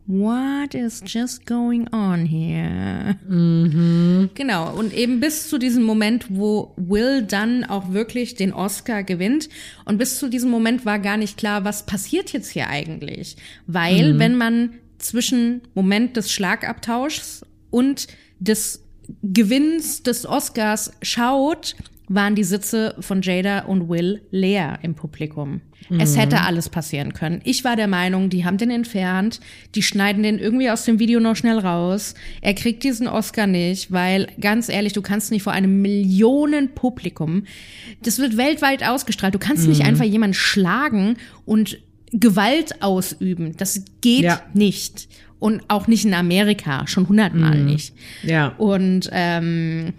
What 0.07 0.73
is 0.73 1.03
just 1.05 1.45
going 1.45 1.87
on 1.93 2.25
here? 2.25 3.17
Mhm. 3.27 4.31
Genau, 4.33 4.73
und 4.73 4.93
eben 4.93 5.19
bis 5.19 5.47
zu 5.47 5.57
diesem 5.57 5.83
Moment, 5.83 6.25
wo 6.29 6.73
Will 6.75 7.21
dann 7.21 7.63
auch 7.63 7.93
wirklich 7.93 8.35
den 8.35 8.51
Oscar 8.51 9.03
gewinnt. 9.03 9.47
Und 9.85 9.97
bis 9.97 10.17
zu 10.17 10.27
diesem 10.27 10.49
Moment 10.49 10.85
war 10.85 10.99
gar 10.99 11.17
nicht 11.17 11.37
klar, 11.37 11.63
was 11.63 11.85
passiert 11.85 12.33
jetzt 12.33 12.49
hier 12.49 12.67
eigentlich. 12.67 13.37
Weil, 13.67 14.13
mhm. 14.13 14.19
wenn 14.19 14.37
man 14.37 14.69
zwischen 14.97 15.61
Moment 15.73 16.17
des 16.17 16.31
Schlagabtauschs 16.31 17.45
und 17.69 18.07
des 18.39 18.83
Gewinns 19.23 20.03
des 20.03 20.25
Oscars 20.25 20.91
schaut, 21.01 21.75
waren 22.13 22.35
die 22.35 22.43
Sitze 22.43 22.95
von 22.99 23.21
Jada 23.21 23.59
und 23.59 23.87
Will 23.89 24.21
leer 24.31 24.79
im 24.81 24.95
Publikum. 24.95 25.61
Mhm. 25.89 25.99
Es 25.99 26.17
hätte 26.17 26.41
alles 26.41 26.69
passieren 26.69 27.13
können. 27.13 27.41
Ich 27.43 27.63
war 27.63 27.75
der 27.75 27.87
Meinung, 27.87 28.29
die 28.29 28.45
haben 28.45 28.57
den 28.57 28.69
entfernt, 28.69 29.39
die 29.75 29.81
schneiden 29.81 30.23
den 30.23 30.37
irgendwie 30.37 30.69
aus 30.69 30.83
dem 30.83 30.99
Video 30.99 31.19
noch 31.19 31.35
schnell 31.35 31.57
raus. 31.57 32.13
Er 32.41 32.53
kriegt 32.53 32.83
diesen 32.83 33.07
Oscar 33.07 33.47
nicht, 33.47 33.91
weil 33.91 34.27
ganz 34.39 34.67
ehrlich, 34.67 34.93
du 34.93 35.01
kannst 35.01 35.31
nicht 35.31 35.43
vor 35.43 35.53
einem 35.53 35.81
Millionenpublikum, 35.81 37.45
das 38.03 38.19
wird 38.19 38.37
weltweit 38.37 38.83
ausgestrahlt, 38.83 39.33
du 39.33 39.39
kannst 39.39 39.63
mhm. 39.63 39.69
nicht 39.69 39.85
einfach 39.85 40.05
jemanden 40.05 40.33
schlagen 40.33 41.17
und 41.45 41.79
Gewalt 42.11 42.81
ausüben. 42.81 43.55
Das 43.55 43.83
geht 44.01 44.23
ja. 44.23 44.41
nicht. 44.53 45.07
Und 45.39 45.63
auch 45.69 45.87
nicht 45.87 46.05
in 46.05 46.13
Amerika, 46.13 46.85
schon 46.85 47.07
hundertmal 47.07 47.57
mhm. 47.57 47.65
nicht. 47.65 47.95
Ja. 48.21 48.49
Und 48.57 49.09
ähm, 49.11 49.93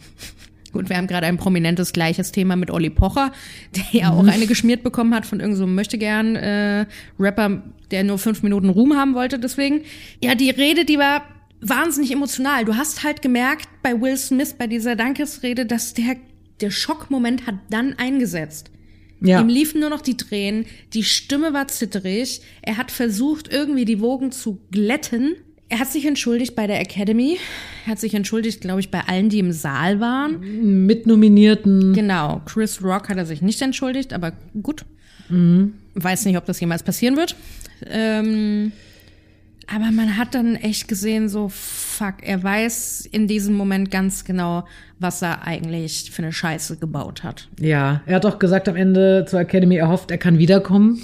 Gut, 0.72 0.88
wir 0.88 0.96
haben 0.96 1.06
gerade 1.06 1.26
ein 1.26 1.36
prominentes 1.36 1.92
gleiches 1.92 2.32
Thema 2.32 2.56
mit 2.56 2.70
Olli 2.70 2.90
Pocher, 2.90 3.32
der 3.76 4.00
ja 4.00 4.10
auch 4.10 4.22
mhm. 4.22 4.30
eine 4.30 4.46
geschmiert 4.46 4.82
bekommen 4.82 5.14
hat 5.14 5.26
von 5.26 5.40
irgendeinem 5.40 5.68
so 5.68 5.74
möchtegern 5.74 6.36
äh, 6.36 6.86
Rapper, 7.18 7.62
der 7.90 8.04
nur 8.04 8.18
fünf 8.18 8.42
Minuten 8.42 8.70
Ruhm 8.70 8.94
haben 8.94 9.14
wollte. 9.14 9.38
Deswegen, 9.38 9.82
ja, 10.22 10.34
die 10.34 10.50
Rede, 10.50 10.84
die 10.84 10.98
war 10.98 11.22
wahnsinnig 11.60 12.10
emotional. 12.10 12.64
Du 12.64 12.76
hast 12.76 13.04
halt 13.04 13.22
gemerkt 13.22 13.68
bei 13.82 14.00
Will 14.00 14.16
Smith 14.16 14.54
bei 14.54 14.66
dieser 14.66 14.96
Dankesrede, 14.96 15.66
dass 15.66 15.94
der 15.94 16.16
der 16.62 16.70
Schockmoment 16.70 17.46
hat 17.46 17.56
dann 17.70 17.94
eingesetzt. 17.98 18.70
Ja. 19.20 19.40
Ihm 19.40 19.48
liefen 19.48 19.80
nur 19.80 19.90
noch 19.90 20.00
die 20.00 20.16
Tränen, 20.16 20.66
die 20.94 21.04
Stimme 21.04 21.52
war 21.52 21.68
zitterig, 21.68 22.40
er 22.62 22.76
hat 22.76 22.90
versucht, 22.90 23.52
irgendwie 23.52 23.84
die 23.84 24.00
Wogen 24.00 24.32
zu 24.32 24.60
glätten 24.70 25.36
er 25.72 25.78
hat 25.78 25.88
sich 25.88 26.04
entschuldigt 26.04 26.54
bei 26.54 26.66
der 26.66 26.80
Academy. 26.80 27.38
Er 27.86 27.92
hat 27.92 27.98
sich 27.98 28.12
entschuldigt, 28.12 28.60
glaube 28.60 28.80
ich, 28.80 28.90
bei 28.90 29.00
allen, 29.06 29.30
die 29.30 29.38
im 29.38 29.52
Saal 29.52 30.00
waren. 30.00 30.84
Mit 30.84 31.06
Nominierten. 31.06 31.94
Genau. 31.94 32.42
Chris 32.44 32.84
Rock 32.84 33.08
hat 33.08 33.16
er 33.16 33.24
sich 33.24 33.40
nicht 33.40 33.62
entschuldigt, 33.62 34.12
aber 34.12 34.32
gut. 34.62 34.84
Mhm. 35.30 35.72
Weiß 35.94 36.26
nicht, 36.26 36.36
ob 36.36 36.44
das 36.44 36.60
jemals 36.60 36.82
passieren 36.82 37.16
wird. 37.16 37.36
Ähm, 37.86 38.72
aber 39.66 39.90
man 39.92 40.18
hat 40.18 40.34
dann 40.34 40.56
echt 40.56 40.88
gesehen, 40.88 41.30
so, 41.30 41.48
fuck, 41.48 42.16
er 42.20 42.42
weiß 42.42 43.08
in 43.10 43.26
diesem 43.26 43.54
Moment 43.54 43.90
ganz 43.90 44.26
genau, 44.26 44.66
was 44.98 45.22
er 45.22 45.46
eigentlich 45.46 46.10
für 46.10 46.22
eine 46.22 46.32
Scheiße 46.32 46.76
gebaut 46.76 47.24
hat. 47.24 47.48
Ja, 47.58 48.02
er 48.04 48.16
hat 48.16 48.24
doch 48.24 48.38
gesagt 48.38 48.68
am 48.68 48.76
Ende 48.76 49.24
zur 49.26 49.40
Academy, 49.40 49.76
er 49.76 49.88
hofft, 49.88 50.10
er 50.10 50.18
kann 50.18 50.36
wiederkommen. 50.36 51.00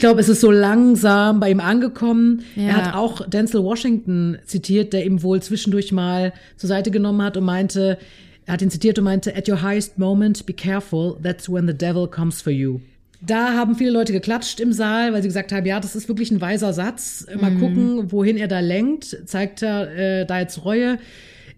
Glaube, 0.00 0.20
es 0.20 0.28
ist 0.28 0.40
so 0.40 0.50
langsam 0.50 1.40
bei 1.40 1.50
ihm 1.50 1.60
angekommen. 1.60 2.42
Ja. 2.56 2.64
Er 2.64 2.76
hat 2.76 2.94
auch 2.94 3.28
Denzel 3.28 3.62
Washington 3.62 4.38
zitiert, 4.44 4.92
der 4.92 5.06
ihm 5.06 5.22
wohl 5.22 5.40
zwischendurch 5.40 5.92
mal 5.92 6.32
zur 6.56 6.68
Seite 6.68 6.90
genommen 6.90 7.22
hat 7.22 7.36
und 7.36 7.44
meinte, 7.44 7.98
er 8.46 8.54
hat 8.54 8.62
ihn 8.62 8.70
zitiert 8.70 8.98
und 8.98 9.04
meinte, 9.04 9.36
at 9.36 9.48
your 9.48 9.62
highest 9.62 9.98
moment, 9.98 10.44
be 10.46 10.52
careful, 10.52 11.16
that's 11.22 11.48
when 11.48 11.66
the 11.66 11.74
devil 11.74 12.08
comes 12.08 12.42
for 12.42 12.52
you. 12.52 12.80
Da 13.22 13.52
haben 13.52 13.76
viele 13.76 13.90
Leute 13.90 14.12
geklatscht 14.12 14.60
im 14.60 14.72
Saal, 14.72 15.12
weil 15.12 15.22
sie 15.22 15.28
gesagt 15.28 15.52
haben, 15.52 15.66
ja, 15.66 15.78
das 15.78 15.94
ist 15.94 16.08
wirklich 16.08 16.30
ein 16.30 16.40
weiser 16.40 16.72
Satz. 16.72 17.26
Mal 17.38 17.52
gucken, 17.52 18.10
wohin 18.10 18.38
er 18.38 18.48
da 18.48 18.60
lenkt. 18.60 19.16
Zeigt 19.26 19.62
er 19.62 19.94
äh, 19.94 20.26
da 20.26 20.40
jetzt 20.40 20.64
Reue? 20.64 20.98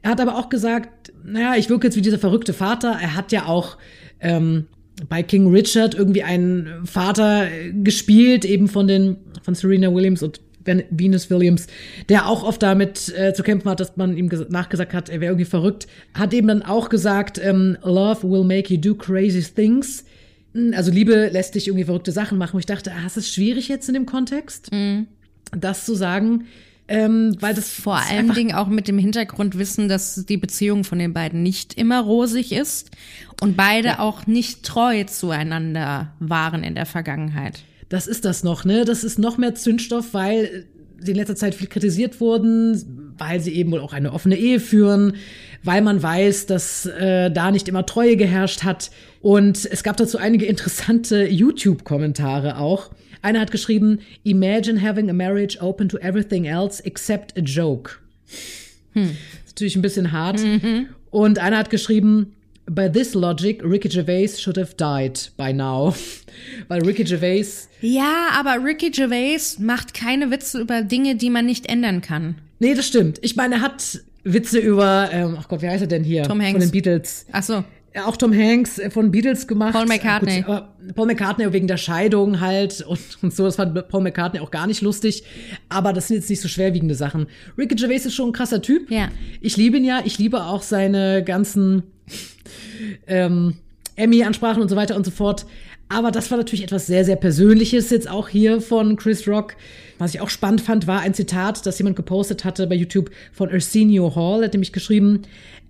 Er 0.03 0.11
hat 0.11 0.21
aber 0.21 0.37
auch 0.37 0.49
gesagt, 0.49 1.13
naja, 1.25 1.55
ich 1.57 1.71
wirke 1.71 1.87
jetzt 1.87 1.97
wie 1.97 2.03
dieser 2.03 2.19
verrückte 2.19 2.53
Vater. 2.53 2.99
Er 3.01 3.15
hat 3.15 3.31
ja 3.31 3.47
auch 3.47 3.79
ähm, 4.19 4.67
bei 5.09 5.23
King 5.23 5.51
Richard 5.53 5.95
irgendwie 5.95 6.23
einen 6.23 6.87
Vater 6.87 7.51
äh, 7.51 7.73
gespielt, 7.73 8.45
eben 8.45 8.69
von 8.69 8.87
den 8.87 9.17
von 9.43 9.55
Serena 9.55 9.93
Williams 9.93 10.23
und 10.23 10.41
Ven- 10.65 10.85
Venus 10.91 11.29
Williams, 11.31 11.67
der 12.09 12.29
auch 12.29 12.45
oft 12.45 12.63
damit 12.63 13.13
äh, 13.19 13.33
zu 13.35 13.43
kämpfen 13.43 13.69
hat, 13.69 13.81
dass 13.81 13.97
man 13.97 14.17
ihm 14.17 14.29
ges- 14.29 14.51
nachgesagt 14.51 14.95
hat, 14.95 15.09
er 15.09 15.21
wäre 15.21 15.33
irgendwie 15.33 15.51
verrückt. 15.51 15.89
Hat 16.15 16.33
eben 16.33 16.47
dann 16.47 16.63
auch 16.63 16.89
gesagt, 16.89 17.41
ähm, 17.43 17.77
Love 17.83 18.23
will 18.31 18.45
make 18.45 18.73
you 18.73 18.81
do 18.81 18.95
crazy 18.95 19.43
things. 19.43 20.05
Hm, 20.55 20.73
Also 20.77 20.93
Liebe 20.93 21.31
lässt 21.33 21.57
dich 21.57 21.67
irgendwie 21.67 21.85
verrückte 21.85 22.13
Sachen 22.13 22.39
machen. 22.39 22.55
Und 22.55 22.61
ich 22.61 22.67
dachte, 22.67 22.93
ah, 22.93 23.07
ist 23.07 23.17
es 23.17 23.29
schwierig 23.33 23.67
jetzt 23.69 23.89
in 23.89 23.95
dem 23.95 24.07
Kontext, 24.07 24.69
das 25.51 25.85
zu 25.85 25.95
sagen, 25.97 26.45
ähm, 26.93 27.37
weil 27.41 27.55
das 27.55 27.71
Vor 27.71 27.97
allen 27.97 28.35
Dingen 28.35 28.55
auch 28.55 28.69
mit 28.69 28.87
dem 28.87 28.99
Hintergrund 28.99 29.57
wissen, 29.57 29.89
dass 29.89 30.27
die 30.27 30.37
Beziehung 30.37 30.85
von 30.85 30.99
den 30.99 31.15
beiden 31.15 31.43
nicht 31.43 31.73
immer 31.73 32.01
rosig 32.01 32.53
ist 32.53 32.91
und 33.41 33.57
beide 33.57 33.99
auch 33.99 34.27
nicht 34.27 34.63
treu 34.63 35.05
zueinander 35.05 36.13
waren 36.21 36.63
in 36.63 36.75
der 36.75 36.85
Vergangenheit. 36.85 37.61
Das 37.89 38.07
ist 38.07 38.27
das 38.27 38.45
noch, 38.45 38.67
ne? 38.67 38.85
Das 38.85 39.05
ist 39.05 39.19
noch 39.19 39.39
mehr 39.39 39.55
Zündstoff, 39.55 40.13
weil 40.13 40.67
sie 40.99 41.13
in 41.13 41.17
letzter 41.17 41.37
Zeit 41.37 41.55
viel 41.55 41.67
kritisiert 41.67 42.21
wurden, 42.21 43.02
weil 43.29 43.41
sie 43.41 43.53
eben 43.53 43.71
wohl 43.73 43.81
auch 43.81 43.93
eine 43.93 44.13
offene 44.13 44.37
Ehe 44.37 44.61
führen, 44.61 45.15
weil 45.63 45.83
man 45.83 46.03
weiß, 46.03 46.47
dass 46.47 46.87
äh, 46.87 47.31
da 47.31 47.51
nicht 47.51 47.69
immer 47.69 47.87
Treue 47.87 48.17
geherrscht 48.17 48.65
hat. 48.65 48.91
Und 49.21 49.65
es 49.71 49.83
gab 49.83 49.97
dazu 49.97 50.19
einige 50.19 50.47
interessante 50.47 51.27
YouTube-Kommentare 51.27 52.59
auch. 52.59 52.91
Einer 53.23 53.41
hat 53.41 53.53
geschrieben, 53.53 54.01
Imagine 54.25 54.83
having 54.83 55.09
a 55.09 55.13
marriage 55.13 55.59
open 55.61 55.89
to 55.89 55.99
everything 55.99 56.45
else 56.45 56.85
except 56.85 57.37
a 57.39 57.41
joke. 57.41 57.93
Ist 58.95 59.15
natürlich 59.49 59.77
ein 59.77 59.83
bisschen 59.83 60.11
hart. 60.11 60.41
Und 61.11 61.39
einer 61.39 61.59
hat 61.59 61.71
geschrieben, 61.71 62.35
By 62.67 62.89
this 62.89 63.15
logic, 63.15 63.63
Ricky 63.65 63.89
Gervais 63.89 64.41
should 64.41 64.57
have 64.57 64.75
died 64.77 65.33
by 65.37 65.53
now. 65.53 65.95
Weil 66.69 66.83
Ricky 66.85 67.03
Gervais 67.05 67.69
Ja, 67.81 68.29
aber 68.33 68.65
Ricky 68.65 68.91
Gervais 68.91 69.59
macht 69.59 69.95
keine 69.95 70.31
Witze 70.31 70.61
über 70.61 70.83
Dinge, 70.83 71.17
die 71.17 71.29
man 71.29 71.45
nicht 71.45 71.67
ändern 71.67 72.01
kann. 72.03 72.37
Nee, 72.63 72.75
das 72.75 72.87
stimmt. 72.87 73.19
Ich 73.23 73.35
meine, 73.35 73.57
er 73.57 73.61
hat 73.61 74.05
Witze 74.23 74.61
über, 74.61 75.09
ähm, 75.11 75.37
ach 75.37 75.49
Gott, 75.49 75.63
wie 75.63 75.69
heißt 75.69 75.83
er 75.83 75.89
denn 75.89 76.05
hier? 76.05 76.23
Tom 76.23 76.41
Hanks. 76.41 76.53
Von 76.53 76.61
den 76.61 76.71
Beatles. 76.71 77.27
Ach 77.33 77.43
so. 77.43 77.65
Ja, 77.93 78.07
Auch 78.07 78.17
Tom 78.17 78.33
Hanks 78.33 78.79
äh, 78.79 78.89
von 78.89 79.11
Beatles 79.11 79.49
gemacht. 79.49 79.73
Paul 79.73 79.87
McCartney. 79.87 80.43
Gut, 80.43 80.49
aber 80.49 80.73
Paul 80.95 81.07
McCartney 81.09 81.53
wegen 81.53 81.67
der 81.67 81.77
Scheidung 81.77 82.41
halt 82.41 82.81
und, 82.87 83.01
und 83.21 83.35
so. 83.35 83.47
Das 83.47 83.57
fand 83.57 83.89
Paul 83.89 84.03
McCartney 84.03 84.39
auch 84.39 84.53
gar 84.53 84.69
nicht 84.69 84.81
lustig. 84.81 85.25
Aber 85.69 85.93
das 85.93 86.07
sind 86.07 86.19
jetzt 86.19 86.31
nicht 86.31 86.41
so 86.41 86.47
schwerwiegende 86.47 86.95
Sachen. 86.95 87.27
Ricky 87.59 87.75
Gervais 87.75 88.07
ist 88.07 88.15
schon 88.15 88.29
ein 88.29 88.33
krasser 88.33 88.63
Typ. 88.63 88.93
Ja. 88.93 89.09
Ich 89.41 89.57
liebe 89.57 89.79
ihn 89.79 89.85
ja. 89.85 90.01
Ich 90.05 90.19
liebe 90.19 90.45
auch 90.45 90.63
seine 90.63 91.25
ganzen 91.25 91.83
ähm, 93.09 93.57
Emmy-Ansprachen 93.97 94.63
und 94.63 94.69
so 94.69 94.77
weiter 94.77 94.95
und 94.95 95.05
so 95.05 95.11
fort. 95.11 95.47
Aber 95.89 96.13
das 96.13 96.31
war 96.31 96.39
natürlich 96.39 96.63
etwas 96.63 96.87
sehr, 96.87 97.05
sehr 97.05 97.17
Persönliches 97.17 97.91
jetzt 97.91 98.09
auch 98.09 98.29
hier 98.29 98.61
von 98.61 98.95
Chris 98.95 99.27
Rock. 99.27 99.57
Was 100.03 100.15
ich 100.15 100.21
auch 100.21 100.31
spannend 100.31 100.61
fand, 100.63 100.89
war 100.89 100.99
ein 101.01 101.15
Zitat, 101.15 101.65
das 101.65 101.79
jemand 101.79 101.95
gepostet 101.95 102.45
hatte 102.45 102.67
bei 102.67 102.75
YouTube 102.75 103.11
von 103.33 103.49
Arsenio 103.51 104.13
Hall. 104.17 104.41
Er 104.43 104.47
hat 104.47 104.53
nämlich 104.55 104.73
geschrieben, 104.73 105.23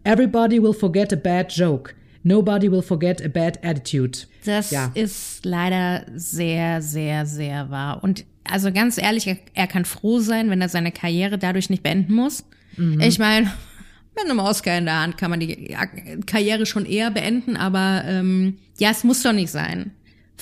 Everybody 0.04 0.62
will 0.62 0.72
forget 0.72 1.12
a 1.12 1.16
bad 1.16 1.52
joke. 1.52 1.92
Nobody 2.22 2.72
will 2.72 2.80
forget 2.80 3.22
a 3.22 3.28
bad 3.28 3.62
attitude. 3.62 4.20
Das 4.46 4.70
Ja. 4.70 4.90
ist 4.94 5.44
leider 5.44 6.06
sehr, 6.14 6.80
sehr, 6.80 7.26
sehr 7.26 7.68
wahr. 7.70 8.02
Und 8.02 8.24
also 8.44 8.72
ganz 8.72 8.96
ehrlich, 8.96 9.26
er, 9.52 9.66
kann 9.66 9.84
froh 9.84 10.18
sein, 10.20 10.48
wenn 10.48 10.62
er 10.62 10.70
seine 10.70 10.92
Karriere 10.92 11.36
dadurch 11.36 11.68
nicht 11.68 11.82
beenden 11.82 12.14
muss. 12.14 12.44
Ich 13.00 13.18
meine, 13.18 13.52
mit 14.16 14.24
einem 14.24 14.38
Oscar 14.38 14.78
in 14.78 14.86
der 14.86 14.98
Hand 15.02 15.18
kann 15.18 15.30
man 15.30 15.40
die 15.40 15.76
Karriere 16.24 16.64
schon 16.64 16.86
eher 16.86 17.10
beenden, 17.10 17.58
aber 17.58 18.02
ähm, 18.06 18.56
ja, 18.78 18.92
es 18.92 19.04
muss 19.04 19.22
doch 19.22 19.34
nicht 19.34 19.50
sein. 19.50 19.90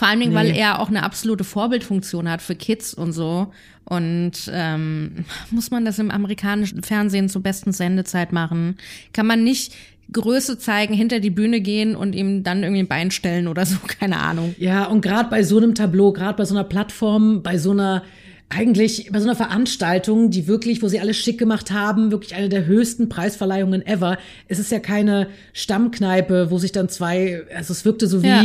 Vor 0.01 0.09
allen 0.09 0.21
Dingen, 0.21 0.33
weil 0.35 0.51
Nee. 0.53 0.59
er 0.59 0.79
auch 0.81 0.89
eine 0.89 1.03
absolute 1.03 1.45
Vorbildfunktion 1.45 2.27
hat 2.31 2.41
für 2.41 2.55
Kids 2.55 2.95
und 2.95 3.13
so. 3.13 3.53
Und 3.85 4.33
ähm, 4.51 5.27
muss 5.51 5.71
man 5.71 5.85
das 5.85 5.99
im 5.99 6.11
amerikanischen 6.11 6.83
Fernsehen 6.83 7.29
zur 7.29 7.43
besten 7.43 7.73
Sendezeit 7.73 8.33
machen? 8.33 8.79
Kann 9.13 9.27
man 9.27 9.45
nicht 9.45 9.75
Größe 10.11 10.59
zeigen, 10.59 10.95
hinter 10.95 11.21
die 11.21 11.29
Bühne 11.29 11.61
gehen 11.61 11.95
und 11.95 12.15
ihm 12.15 12.43
dann 12.45 12.63
irgendwie 12.63 12.81
ein 12.83 12.89
Bein 12.89 13.11
stellen 13.11 13.47
oder 13.47 13.67
so? 13.67 13.77
Keine 14.01 14.17
Ahnung. 14.21 14.55
Ja, 14.59 14.87
und 14.87 15.03
gerade 15.03 15.29
bei 15.29 15.43
so 15.43 15.59
einem 15.59 15.75
Tableau, 15.75 16.15
gerade 16.15 16.39
bei 16.39 16.47
so 16.47 16.55
einer 16.55 16.65
Plattform, 16.65 17.43
bei 17.43 17.59
so 17.59 17.73
einer 17.73 18.03
eigentlich 18.51 19.09
bei 19.13 19.21
so 19.21 19.27
einer 19.27 19.37
Veranstaltung, 19.37 20.31
die 20.31 20.49
wirklich, 20.49 20.83
wo 20.83 20.89
sie 20.89 20.99
alles 20.99 21.17
schick 21.17 21.39
gemacht 21.39 21.71
haben, 21.71 22.11
wirklich 22.11 22.35
eine 22.35 22.49
der 22.49 22.67
höchsten 22.67 23.09
Preisverleihungen 23.09 23.87
ever. 23.87 24.19
Es 24.49 24.59
ist 24.59 24.73
ja 24.73 24.81
keine 24.81 25.29
Stammkneipe, 25.53 26.51
wo 26.51 26.59
sich 26.59 26.73
dann 26.73 26.89
zwei, 26.89 27.43
also 27.55 27.73
es 27.73 27.85
wirkte 27.85 28.09
so 28.09 28.23
wie 28.25 28.27
Ja. 28.29 28.43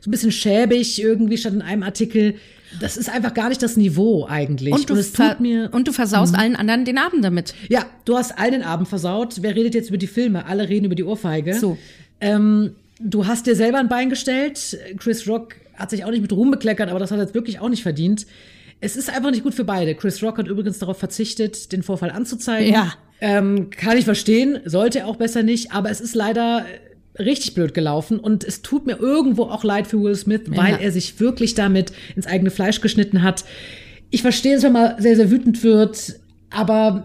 so 0.00 0.08
ein 0.08 0.12
bisschen 0.12 0.30
schäbig 0.32 1.02
irgendwie 1.02 1.36
statt 1.36 1.54
in 1.54 1.62
einem 1.62 1.82
Artikel. 1.82 2.36
Das 2.80 2.96
ist 2.96 3.10
einfach 3.10 3.34
gar 3.34 3.48
nicht 3.48 3.60
das 3.62 3.76
Niveau 3.76 4.26
eigentlich. 4.28 4.72
Und 4.74 4.88
du, 4.88 5.02
ver 5.02 5.30
tut 5.30 5.40
mir 5.40 5.70
und 5.72 5.88
du 5.88 5.92
versaust 5.92 6.36
allen 6.36 6.54
anderen 6.54 6.84
den 6.84 6.98
Abend 6.98 7.24
damit. 7.24 7.54
ja, 7.68 7.84
du 8.04 8.16
hast 8.16 8.38
allen 8.38 8.52
den 8.52 8.62
Abend 8.62 8.86
versaut. 8.88 9.38
Wer 9.42 9.56
redet 9.56 9.74
jetzt 9.74 9.88
über 9.88 9.98
die 9.98 10.06
Filme? 10.06 10.46
Alle 10.46 10.68
reden 10.68 10.86
über 10.86 10.94
die 10.94 11.04
Ohrfeige. 11.04 11.54
So. 11.54 11.76
Ähm, 12.20 12.72
du 13.00 13.26
hast 13.26 13.46
dir 13.46 13.56
selber 13.56 13.78
ein 13.78 13.88
Bein 13.88 14.08
gestellt. 14.08 14.78
Chris 14.98 15.26
Rock 15.26 15.56
hat 15.74 15.90
sich 15.90 16.04
auch 16.04 16.10
nicht 16.10 16.22
mit 16.22 16.32
Ruhm 16.32 16.50
bekleckert, 16.52 16.90
aber 16.90 16.98
das 17.00 17.10
hat 17.10 17.18
er 17.18 17.24
jetzt 17.24 17.34
wirklich 17.34 17.58
auch 17.58 17.68
nicht 17.70 17.82
verdient. 17.82 18.26
Es 18.80 18.96
ist 18.96 19.10
einfach 19.10 19.30
nicht 19.30 19.42
gut 19.42 19.54
für 19.54 19.64
beide. 19.64 19.94
Chris 19.94 20.22
Rock 20.22 20.38
hat 20.38 20.48
übrigens 20.48 20.78
darauf 20.78 20.98
verzichtet, 20.98 21.72
den 21.72 21.82
Vorfall 21.82 22.10
anzuzeigen. 22.10 22.72
Ja. 22.72 22.92
Ähm, 23.20 23.70
kann 23.70 23.98
ich 23.98 24.04
verstehen, 24.04 24.60
sollte 24.64 25.00
er 25.00 25.06
auch 25.08 25.16
besser 25.16 25.42
nicht, 25.42 25.72
aber 25.72 25.90
es 25.90 26.00
ist 26.00 26.14
leider 26.14 26.64
äh, 27.16 27.22
richtig 27.22 27.54
blöd 27.54 27.74
gelaufen 27.74 28.20
und 28.20 28.44
es 28.44 28.62
tut 28.62 28.86
mir 28.86 28.96
irgendwo 29.00 29.44
auch 29.44 29.64
leid 29.64 29.88
für 29.88 30.00
Will 30.00 30.14
Smith, 30.14 30.42
weil 30.46 30.74
Ja. 30.74 30.76
er 30.78 30.92
sich 30.92 31.18
wirklich 31.18 31.54
damit 31.54 31.92
ins 32.14 32.28
eigene 32.28 32.50
Fleisch 32.50 32.80
geschnitten 32.80 33.22
hat. 33.24 33.44
Ich 34.10 34.22
verstehe 34.22 34.54
es, 34.56 34.62
wenn 34.62 34.72
man 34.72 35.02
sehr, 35.02 35.16
sehr 35.16 35.30
wütend 35.32 35.64
wird, 35.64 36.14
aber 36.50 37.04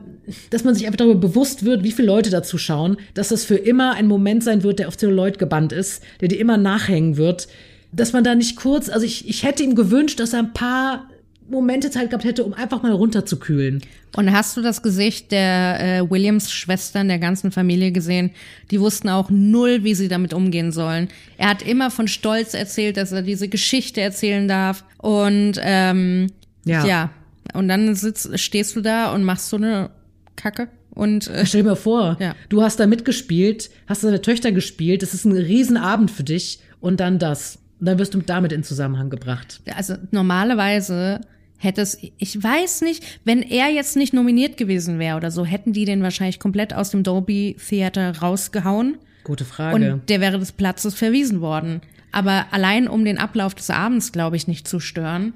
dass 0.51 0.63
man 0.63 0.75
sich 0.75 0.85
einfach 0.85 0.97
darüber 0.97 1.19
bewusst 1.19 1.65
wird, 1.65 1.83
wie 1.83 1.91
viele 1.91 2.07
Leute 2.07 2.29
dazu 2.29 2.59
schauen, 2.59 2.97
dass 3.15 3.29
das 3.29 3.43
für 3.43 3.55
immer 3.57 3.93
ein 3.93 4.07
Moment 4.07 4.43
sein 4.43 4.61
wird, 4.61 4.77
der 4.79 4.87
auf 4.87 4.97
Celluloid 4.97 5.39
gebannt 5.39 5.73
ist, 5.73 6.03
der 6.21 6.27
dir 6.27 6.39
immer 6.39 6.57
nachhängen 6.57 7.17
wird, 7.17 7.47
dass 7.91 8.13
man 8.13 8.23
da 8.23 8.35
nicht 8.35 8.55
kurz, 8.55 8.87
also 8.89 9.05
ich, 9.05 9.27
ich 9.27 9.43
hätte 9.43 9.63
ihm 9.63 9.73
gewünscht, 9.75 10.19
dass 10.19 10.33
er 10.33 10.39
ein 10.39 10.53
paar 10.53 11.09
Momente 11.49 11.91
Zeit 11.91 12.09
gehabt 12.09 12.23
hätte, 12.23 12.43
um 12.43 12.53
einfach 12.53 12.81
mal 12.83 12.91
runterzukühlen. 12.91 13.81
Und 14.15 14.31
hast 14.31 14.55
du 14.57 14.61
das 14.61 14.81
Gesicht 14.83 15.31
der 15.31 15.79
äh, 15.79 16.09
Williams-Schwestern 16.09 17.07
der 17.07 17.19
ganzen 17.19 17.51
Familie 17.51 17.91
gesehen? 17.91 18.31
Die 18.71 18.79
wussten 18.79 19.09
auch 19.09 19.29
null, 19.29 19.83
wie 19.83 19.95
sie 19.95 20.07
damit 20.07 20.33
umgehen 20.33 20.71
sollen. 20.71 21.09
Er 21.37 21.49
hat 21.49 21.61
immer 21.61 21.91
von 21.91 22.07
Stolz 22.07 22.53
erzählt, 22.53 22.97
dass 22.97 23.11
er 23.11 23.21
diese 23.23 23.47
Geschichte 23.49 24.01
erzählen 24.01 24.47
darf. 24.47 24.83
Und 24.97 25.53
ähm, 25.61 26.27
Ja. 26.65 26.85
ja. 26.85 27.09
Und 27.53 27.67
dann 27.67 27.93
sitzt, 27.95 28.39
stehst 28.39 28.75
du 28.75 28.81
da 28.81 29.11
und 29.13 29.23
machst 29.23 29.49
so 29.49 29.57
eine 29.57 29.89
Kacke. 30.35 30.69
Und 30.91 31.27
äh, 31.27 31.45
Stell 31.45 31.63
dir 31.63 31.69
mal 31.69 31.75
vor, 31.75 32.17
Ja. 32.21 32.35
du 32.49 32.61
hast 32.61 32.79
da 32.79 32.87
mitgespielt, 32.87 33.69
hast 33.87 34.03
deine 34.03 34.21
Töchter 34.21 34.51
gespielt, 34.51 35.01
das 35.01 35.13
ist 35.13 35.25
ein 35.25 35.31
Riesenabend 35.33 36.11
für 36.11 36.23
dich 36.23 36.59
und 36.79 36.99
dann 36.99 37.17
das. 37.19 37.59
Und 37.83 37.87
dann 37.87 37.99
wirst 37.99 38.13
du 38.13 38.21
damit 38.21 38.53
in 38.53 38.63
Zusammenhang 38.63 39.09
gebracht. 39.09 39.59
also 39.75 39.95
normalerweise 40.11 41.19
hätte 41.57 41.81
es, 41.81 41.97
ich 42.17 42.41
weiß 42.41 42.81
nicht, 42.81 43.03
wenn 43.25 43.41
er 43.41 43.71
jetzt 43.71 43.97
nicht 43.97 44.13
nominiert 44.13 44.55
gewesen 44.55 44.99
wäre 44.99 45.17
oder 45.17 45.31
so, 45.31 45.43
hätten 45.43 45.73
die 45.73 45.83
den 45.83 46.01
wahrscheinlich 46.01 46.39
komplett 46.39 46.73
aus 46.73 46.91
dem 46.91 47.03
Dolby 47.03 47.57
Theater 47.67 48.19
rausgehauen. 48.19 48.99
Gute 49.25 49.43
Frage. 49.43 49.75
Und 49.75 50.09
der 50.09 50.21
wäre 50.21 50.39
des 50.39 50.53
Platzes 50.53 50.95
verwiesen 50.95 51.41
worden. 51.41 51.81
Aber 52.13 52.45
allein 52.51 52.87
um 52.87 53.03
den 53.03 53.17
Ablauf 53.17 53.53
des 53.53 53.69
Abends, 53.69 54.13
glaube 54.13 54.37
ich, 54.37 54.47
nicht 54.47 54.65
zu 54.65 54.79
stören, 54.79 55.33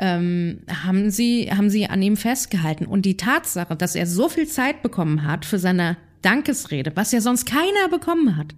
ähm, 0.00 0.62
haben 0.68 1.12
sie, 1.12 1.52
haben 1.56 1.70
sie 1.70 1.86
an 1.86 2.02
ihm 2.02 2.16
festgehalten. 2.16 2.86
Und 2.86 3.02
die 3.02 3.16
Tatsache, 3.16 3.76
dass 3.76 3.94
er 3.94 4.08
so 4.08 4.28
viel 4.28 4.48
Zeit 4.48 4.82
bekommen 4.82 5.22
hat 5.22 5.44
für 5.44 5.60
seine 5.60 5.98
Dankesrede, 6.22 6.90
was 6.96 7.12
ja 7.12 7.20
sonst 7.20 7.46
keiner 7.46 7.88
bekommen 7.92 8.36
hat. 8.36 8.56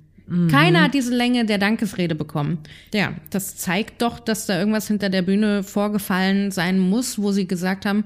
Keiner 0.50 0.82
hat 0.84 0.94
diese 0.94 1.14
Länge 1.14 1.44
der 1.46 1.58
Dankesrede 1.58 2.14
bekommen. 2.14 2.58
Ja, 2.92 3.14
das 3.30 3.56
zeigt 3.56 4.02
doch, 4.02 4.18
dass 4.18 4.46
da 4.46 4.58
irgendwas 4.58 4.86
hinter 4.88 5.08
der 5.08 5.22
Bühne 5.22 5.62
vorgefallen 5.62 6.50
sein 6.50 6.78
muss, 6.78 7.18
wo 7.18 7.32
sie 7.32 7.46
gesagt 7.48 7.86
haben, 7.86 8.04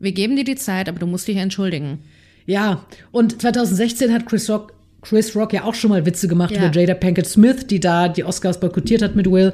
wir 0.00 0.12
geben 0.12 0.34
dir 0.36 0.44
die 0.44 0.56
Zeit, 0.56 0.88
aber 0.88 0.98
du 0.98 1.06
musst 1.06 1.28
dich 1.28 1.36
entschuldigen. 1.36 1.98
Ja, 2.46 2.84
und 3.12 3.40
2016 3.40 4.12
hat 4.12 4.26
Chris 4.26 4.48
Rock, 4.50 4.72
Chris 5.02 5.36
Rock 5.36 5.52
ja 5.52 5.64
auch 5.64 5.74
schon 5.74 5.90
mal 5.90 6.04
Witze 6.04 6.26
gemacht 6.26 6.50
Ja. 6.52 6.66
über 6.66 6.72
Jada 6.80 6.94
Pinkett 6.94 7.26
Smith, 7.26 7.66
die 7.66 7.78
da 7.80 8.08
die 8.08 8.24
Oscars 8.24 8.58
boykottiert 8.58 9.02
hat 9.02 9.14
mit 9.14 9.30
Will 9.30 9.52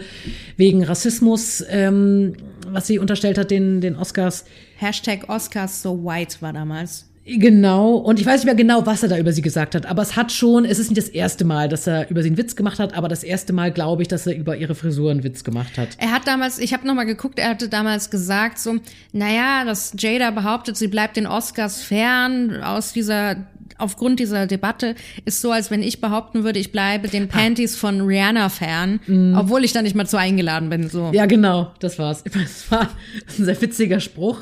wegen 0.57 0.83
Rassismus. 0.85 1.65
Ähm, 1.69 2.35
was 2.69 2.87
sie 2.87 2.99
unterstellt 2.99 3.39
hat, 3.39 3.51
den, 3.51 3.81
den 3.81 3.95
Oscars. 3.97 4.45
Hashtag 4.77 5.29
Oscars 5.29 5.83
so 5.83 6.03
white 6.05 6.37
war 6.41 6.53
damals. 6.53 7.07
Genau, 7.29 7.97
und 7.97 8.21
ich 8.21 8.27
weiß 8.27 8.43
nicht 8.43 8.45
mehr 8.45 8.55
genau, 8.55 8.87
was 8.87 9.03
er 9.03 9.09
da 9.09 9.19
über 9.19 9.33
sie 9.33 9.43
gesagt 9.43 9.75
hat, 9.75 9.85
aber 9.85 10.03
es 10.03 10.15
hat 10.15 10.31
schon, 10.31 10.65
es 10.65 10.79
ist 10.79 10.91
nicht 10.91 11.03
das 11.03 11.09
erste 11.09 11.45
Mal, 11.45 11.69
dass 11.69 11.89
er 11.89 12.09
über 12.09 12.23
sie 12.23 12.29
einen 12.29 12.39
Witz 12.39 12.55
gemacht 12.55 12.79
hat, 12.79 12.95
aber 12.95 13.09
das 13.09 13.25
erste 13.25 13.53
Mal 13.53 13.73
glaube 13.73 14.03
ich, 14.03 14.09
dass 14.09 14.29
er 14.29 14.37
über 14.37 14.57
ihre 14.57 14.77
Frisur 14.77 15.11
einen 15.11 15.25
Witz 15.25 15.43
gemacht 15.43 15.77
hat. 15.77 15.89
Er 15.99 16.13
hat 16.13 16.29
damals, 16.29 16.61
ich 16.61 16.73
habe 16.73 16.87
nochmal 16.87 17.05
geguckt, 17.05 17.41
er 17.41 17.49
hatte 17.51 17.69
damals 17.69 18.11
gesagt 18.11 18.61
so, 18.61 18.77
naja, 19.13 19.65
dass 19.65 19.93
Jada 19.99 20.31
behauptet, 20.31 20.77
sie 20.77 20.87
bleibt 20.87 21.17
den 21.17 21.27
Oscars 21.27 21.83
fern 21.83 22.63
aus 22.63 22.93
dieser 22.93 23.37
aufgrund 23.79 24.21
dieser 24.21 24.47
Debatte 24.47 24.95
ist 25.25 25.41
so, 25.41 25.51
als 25.51 25.71
wenn 25.71 25.83
ich 25.83 26.01
behaupten 26.01 26.45
würde, 26.45 26.59
ich 26.59 26.73
bleibe 26.73 27.09
den 27.09 27.29
Panties 27.29 27.77
von 27.77 28.01
Rihanna 28.01 28.49
fern, 28.49 29.01
mm. 29.07 29.35
obwohl 29.37 29.65
ich 29.65 29.73
da 29.73 29.83
nicht 29.83 29.95
mal 29.95 30.07
zu 30.07 30.17
eingeladen 30.17 30.69
bin. 30.69 30.89
So. 30.89 31.11
Ja, 31.13 31.27
genau, 31.27 31.73
das 31.81 31.99
war's. 31.99 32.25
Das 32.25 32.71
war 32.71 32.83
ein 32.83 33.45
sehr 33.45 33.61
witziger 33.61 34.01
Spruch. 34.01 34.41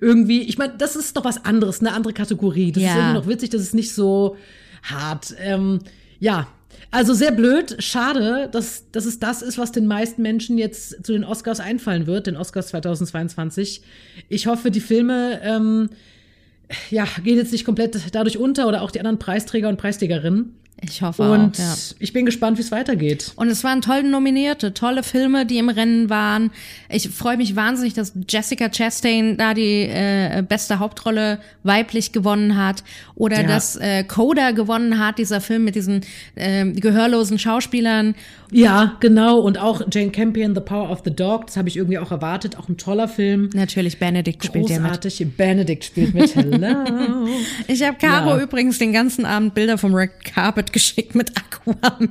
Irgendwie, 0.00 0.42
ich 0.42 0.58
meine, 0.58 0.74
das 0.76 0.96
ist 0.96 1.16
doch 1.16 1.24
was 1.24 1.44
anderes, 1.44 1.80
eine 1.80 1.92
andere 1.92 2.12
Kategorie. 2.12 2.72
Das 2.72 2.82
ja. 2.82 2.90
ist 2.90 2.96
irgendwie 2.96 3.14
noch 3.14 3.26
witzig, 3.26 3.50
das 3.50 3.62
ist 3.62 3.74
nicht 3.74 3.94
so 3.94 4.36
hart. 4.82 5.34
Ähm, 5.38 5.80
ja, 6.18 6.48
also 6.90 7.14
sehr 7.14 7.30
blöd, 7.30 7.76
schade, 7.78 8.48
dass, 8.50 8.90
dass 8.90 9.04
es 9.04 9.20
das 9.20 9.42
ist, 9.42 9.58
was 9.58 9.70
den 9.70 9.86
meisten 9.86 10.22
Menschen 10.22 10.58
jetzt 10.58 11.04
zu 11.04 11.12
den 11.12 11.24
Oscars 11.24 11.60
einfallen 11.60 12.06
wird, 12.06 12.26
den 12.26 12.36
Oscars 12.36 12.68
2022. 12.68 13.82
Ich 14.28 14.46
hoffe, 14.48 14.70
die 14.70 14.80
Filme 14.80 15.40
ähm, 15.42 15.90
ja, 16.90 17.04
geht 17.22 17.36
jetzt 17.36 17.52
nicht 17.52 17.64
komplett 17.64 17.96
dadurch 18.12 18.38
unter 18.38 18.68
oder 18.68 18.82
auch 18.82 18.90
die 18.90 19.00
anderen 19.00 19.18
Preisträger 19.18 19.68
und 19.68 19.76
Preisträgerinnen. 19.76 20.54
Ich 20.82 21.02
hoffe 21.02 21.30
und 21.30 21.56
auch, 21.56 21.62
ja. 21.62 21.74
ich 21.98 22.12
bin 22.12 22.24
gespannt, 22.24 22.56
wie 22.56 22.62
es 22.62 22.70
weitergeht. 22.70 23.32
Und 23.36 23.48
es 23.48 23.62
waren 23.64 23.82
tolle 23.82 24.08
Nominierte, 24.08 24.72
tolle 24.72 25.02
Filme, 25.02 25.44
die 25.44 25.58
im 25.58 25.68
Rennen 25.68 26.08
waren. 26.08 26.50
Ich 26.88 27.10
freue 27.10 27.36
mich 27.36 27.54
wahnsinnig, 27.54 27.92
dass 27.92 28.12
Jessica 28.28 28.70
Chastain 28.70 29.36
da 29.36 29.52
die 29.52 29.82
äh, 29.82 30.42
beste 30.46 30.78
Hauptrolle 30.78 31.40
weiblich 31.64 32.12
gewonnen 32.12 32.56
hat. 32.56 32.82
Oder 33.14 33.42
ja. 33.42 33.48
dass 33.48 33.76
äh, 33.76 34.04
Coda 34.04 34.52
gewonnen 34.52 34.98
hat, 34.98 35.18
dieser 35.18 35.40
Film 35.40 35.64
mit 35.64 35.74
diesen 35.74 36.00
äh, 36.34 36.64
gehörlosen 36.70 37.38
Schauspielern. 37.38 38.14
Ja, 38.50 38.96
genau. 39.00 39.38
Und 39.38 39.58
auch 39.58 39.82
Jane 39.90 40.10
Campion, 40.10 40.54
The 40.54 40.60
Power 40.60 40.90
of 40.90 41.02
the 41.04 41.14
Dog, 41.14 41.46
das 41.46 41.56
habe 41.56 41.68
ich 41.68 41.76
irgendwie 41.76 41.98
auch 41.98 42.10
erwartet. 42.10 42.58
Auch 42.58 42.68
ein 42.68 42.76
toller 42.76 43.06
Film. 43.06 43.50
Natürlich, 43.54 43.98
Benedict 43.98 44.44
spielt 44.44 44.70
ja 44.70 44.80
mit. 44.80 44.86
Großartig, 44.86 45.26
Benedict 45.36 45.84
spielt 45.84 46.14
mit. 46.14 46.34
Hello. 46.40 47.28
ich 47.68 47.82
habe 47.82 47.96
Caro 47.98 48.36
ja. 48.36 48.42
übrigens 48.42 48.78
den 48.78 48.92
ganzen 48.92 49.24
Abend 49.24 49.54
Bilder 49.54 49.78
vom 49.78 49.94
Red 49.94 50.24
Carpet 50.24 50.69
geschickt 50.72 51.14
mit 51.14 51.32
Aquaman. 51.36 52.10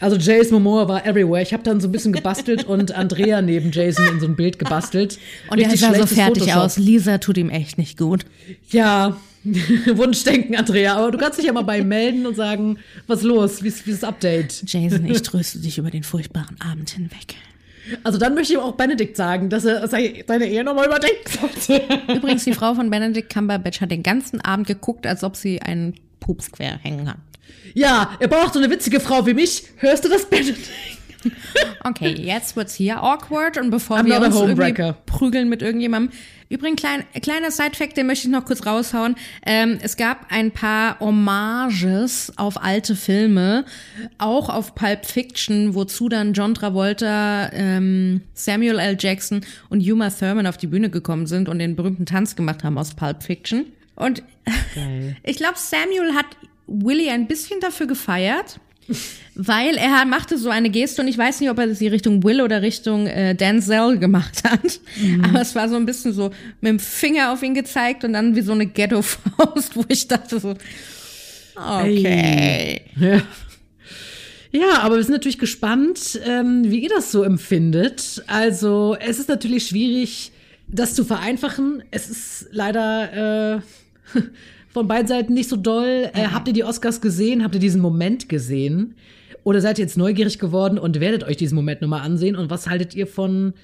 Also 0.00 0.16
Jason 0.16 0.62
Momoa 0.62 0.88
war 0.88 1.06
everywhere. 1.06 1.42
Ich 1.42 1.52
habe 1.52 1.62
dann 1.62 1.80
so 1.80 1.88
ein 1.88 1.92
bisschen 1.92 2.12
gebastelt 2.12 2.64
und 2.64 2.92
Andrea 2.92 3.42
neben 3.42 3.72
Jason 3.72 4.06
in 4.08 4.20
so 4.20 4.26
ein 4.26 4.36
Bild 4.36 4.58
gebastelt. 4.58 5.18
Und 5.50 5.58
er 5.58 5.76
sah 5.76 5.94
so 5.94 6.06
fertig 6.06 6.44
Photoshop. 6.44 6.62
aus. 6.62 6.78
Lisa 6.78 7.18
tut 7.18 7.38
ihm 7.38 7.50
echt 7.50 7.78
nicht 7.78 7.98
gut. 7.98 8.24
Ja, 8.70 9.16
Wunschdenken, 9.94 10.56
Andrea. 10.56 10.96
Aber 10.96 11.10
du 11.10 11.18
kannst 11.18 11.38
dich 11.38 11.46
ja 11.46 11.52
mal 11.52 11.62
bei 11.62 11.78
ihm 11.78 11.88
melden 11.88 12.26
und 12.26 12.34
sagen, 12.36 12.78
was 13.06 13.22
los? 13.22 13.62
Wie 13.62 13.68
ist, 13.68 13.86
wie 13.86 13.92
ist 13.92 14.02
das 14.02 14.08
Update? 14.08 14.62
Jason, 14.66 15.06
ich 15.06 15.22
tröste 15.22 15.58
dich 15.58 15.78
über 15.78 15.90
den 15.90 16.02
furchtbaren 16.02 16.56
Abend 16.60 16.90
hinweg. 16.90 17.36
Also 18.04 18.18
dann 18.18 18.34
möchte 18.34 18.52
ich 18.52 18.58
auch 18.58 18.72
Benedikt 18.74 19.16
sagen, 19.16 19.48
dass 19.48 19.64
er 19.64 19.88
seine 19.88 20.46
Ehe 20.46 20.62
nochmal 20.62 20.86
überdenkt. 20.86 21.38
Übrigens, 22.14 22.44
die 22.44 22.52
Frau 22.52 22.74
von 22.74 22.90
Benedict 22.90 23.32
Cumberbatch 23.32 23.80
hat 23.80 23.90
den 23.90 24.02
ganzen 24.02 24.42
Abend 24.42 24.66
geguckt, 24.66 25.06
als 25.06 25.24
ob 25.24 25.36
sie 25.36 25.62
einen 25.62 25.94
Pups 26.20 26.50
quer 26.52 26.78
hängen 26.78 27.08
hat. 27.08 27.18
Ja, 27.74 28.16
er 28.18 28.28
braucht 28.28 28.54
so 28.54 28.58
eine 28.58 28.70
witzige 28.70 29.00
Frau 29.00 29.26
wie 29.26 29.34
mich. 29.34 29.64
Hörst 29.76 30.04
du 30.04 30.08
das, 30.08 30.26
Benedikt? 30.30 30.68
Okay, 31.84 32.12
jetzt 32.12 32.56
wird's 32.56 32.74
hier 32.74 33.02
awkward 33.02 33.58
und 33.58 33.70
bevor 33.70 34.04
wir 34.04 34.20
uns 34.20 34.36
irgendwie 34.36 34.92
prügeln 35.06 35.48
mit 35.48 35.62
irgendjemandem. 35.62 36.12
Übrigens, 36.50 36.80
klein, 36.80 37.04
kleiner 37.20 37.50
Side-Fact, 37.50 37.96
den 37.96 38.06
möchte 38.06 38.26
ich 38.26 38.32
noch 38.32 38.46
kurz 38.46 38.64
raushauen. 38.64 39.16
Ähm, 39.44 39.78
es 39.82 39.96
gab 39.96 40.26
ein 40.30 40.50
paar 40.50 40.98
Hommages 40.98 42.32
auf 42.36 42.62
alte 42.62 42.96
Filme, 42.96 43.66
auch 44.16 44.48
auf 44.48 44.74
Pulp 44.74 45.04
Fiction, 45.04 45.74
wozu 45.74 46.08
dann 46.08 46.32
John 46.32 46.54
Travolta, 46.54 47.50
ähm, 47.52 48.22
Samuel 48.32 48.78
L. 48.78 48.96
Jackson 48.98 49.42
und 49.68 49.86
Uma 49.86 50.08
Thurman 50.08 50.46
auf 50.46 50.56
die 50.56 50.68
Bühne 50.68 50.88
gekommen 50.88 51.26
sind 51.26 51.50
und 51.50 51.58
den 51.58 51.76
berühmten 51.76 52.06
Tanz 52.06 52.34
gemacht 52.34 52.64
haben 52.64 52.78
aus 52.78 52.94
Pulp 52.94 53.22
Fiction. 53.22 53.66
Und 53.98 54.22
Geil. 54.74 55.16
ich 55.22 55.36
glaube, 55.36 55.56
Samuel 55.56 56.14
hat 56.14 56.26
Willy 56.66 57.10
ein 57.10 57.26
bisschen 57.26 57.60
dafür 57.60 57.86
gefeiert. 57.86 58.60
Weil 59.34 59.76
er 59.76 60.06
machte 60.06 60.38
so 60.38 60.48
eine 60.48 60.70
Geste 60.70 61.02
und 61.02 61.08
ich 61.08 61.18
weiß 61.18 61.40
nicht, 61.40 61.50
ob 61.50 61.58
er 61.58 61.74
sie 61.74 61.88
Richtung 61.88 62.24
Will 62.24 62.40
oder 62.40 62.62
Richtung 62.62 63.06
äh, 63.06 63.34
Denzel 63.34 63.98
gemacht 63.98 64.42
hat. 64.44 64.80
Mhm. 64.98 65.24
Aber 65.26 65.42
es 65.42 65.54
war 65.54 65.68
so 65.68 65.76
ein 65.76 65.84
bisschen 65.84 66.14
so 66.14 66.30
mit 66.62 66.70
dem 66.70 66.78
Finger 66.78 67.32
auf 67.32 67.42
ihn 67.42 67.52
gezeigt 67.54 68.02
und 68.04 68.14
dann 68.14 68.34
wie 68.34 68.40
so 68.40 68.52
eine 68.52 68.66
Ghetto-Faust, 68.66 69.74
wo 69.76 69.84
ich 69.88 70.08
dachte 70.08 70.40
so, 70.40 70.54
okay. 71.54 72.80
Ja. 72.98 73.22
Ja, 74.50 74.78
aber 74.80 74.96
wir 74.96 75.02
sind 75.02 75.12
natürlich 75.12 75.38
gespannt, 75.38 76.18
ähm, 76.24 76.70
wie 76.70 76.80
ihr 76.80 76.88
das 76.88 77.12
so 77.12 77.22
empfindet. 77.22 78.24
Also 78.26 78.96
es 78.98 79.18
ist 79.18 79.28
natürlich 79.28 79.66
schwierig, 79.66 80.32
das 80.66 80.94
zu 80.94 81.04
vereinfachen. 81.04 81.82
Es 81.90 82.08
ist 82.08 82.46
leider 82.50 83.56
äh, 83.56 83.60
von 84.68 84.88
beiden 84.88 85.08
Seiten 85.08 85.34
nicht 85.34 85.48
so 85.48 85.56
doll. 85.56 86.10
Äh, 86.14 86.28
habt 86.32 86.48
ihr 86.48 86.54
die 86.54 86.64
Oscars 86.64 87.00
gesehen? 87.00 87.42
Habt 87.42 87.54
ihr 87.54 87.60
diesen 87.60 87.80
Moment 87.80 88.28
gesehen? 88.28 88.94
Oder 89.44 89.60
seid 89.60 89.78
ihr 89.78 89.84
jetzt 89.84 89.96
neugierig 89.96 90.38
geworden 90.38 90.78
und 90.78 91.00
werdet 91.00 91.24
euch 91.24 91.36
diesen 91.36 91.56
Moment 91.56 91.80
nochmal 91.80 92.02
ansehen? 92.02 92.36
Und 92.36 92.50
was 92.50 92.68
haltet 92.68 92.94
ihr 92.94 93.06
von 93.06 93.54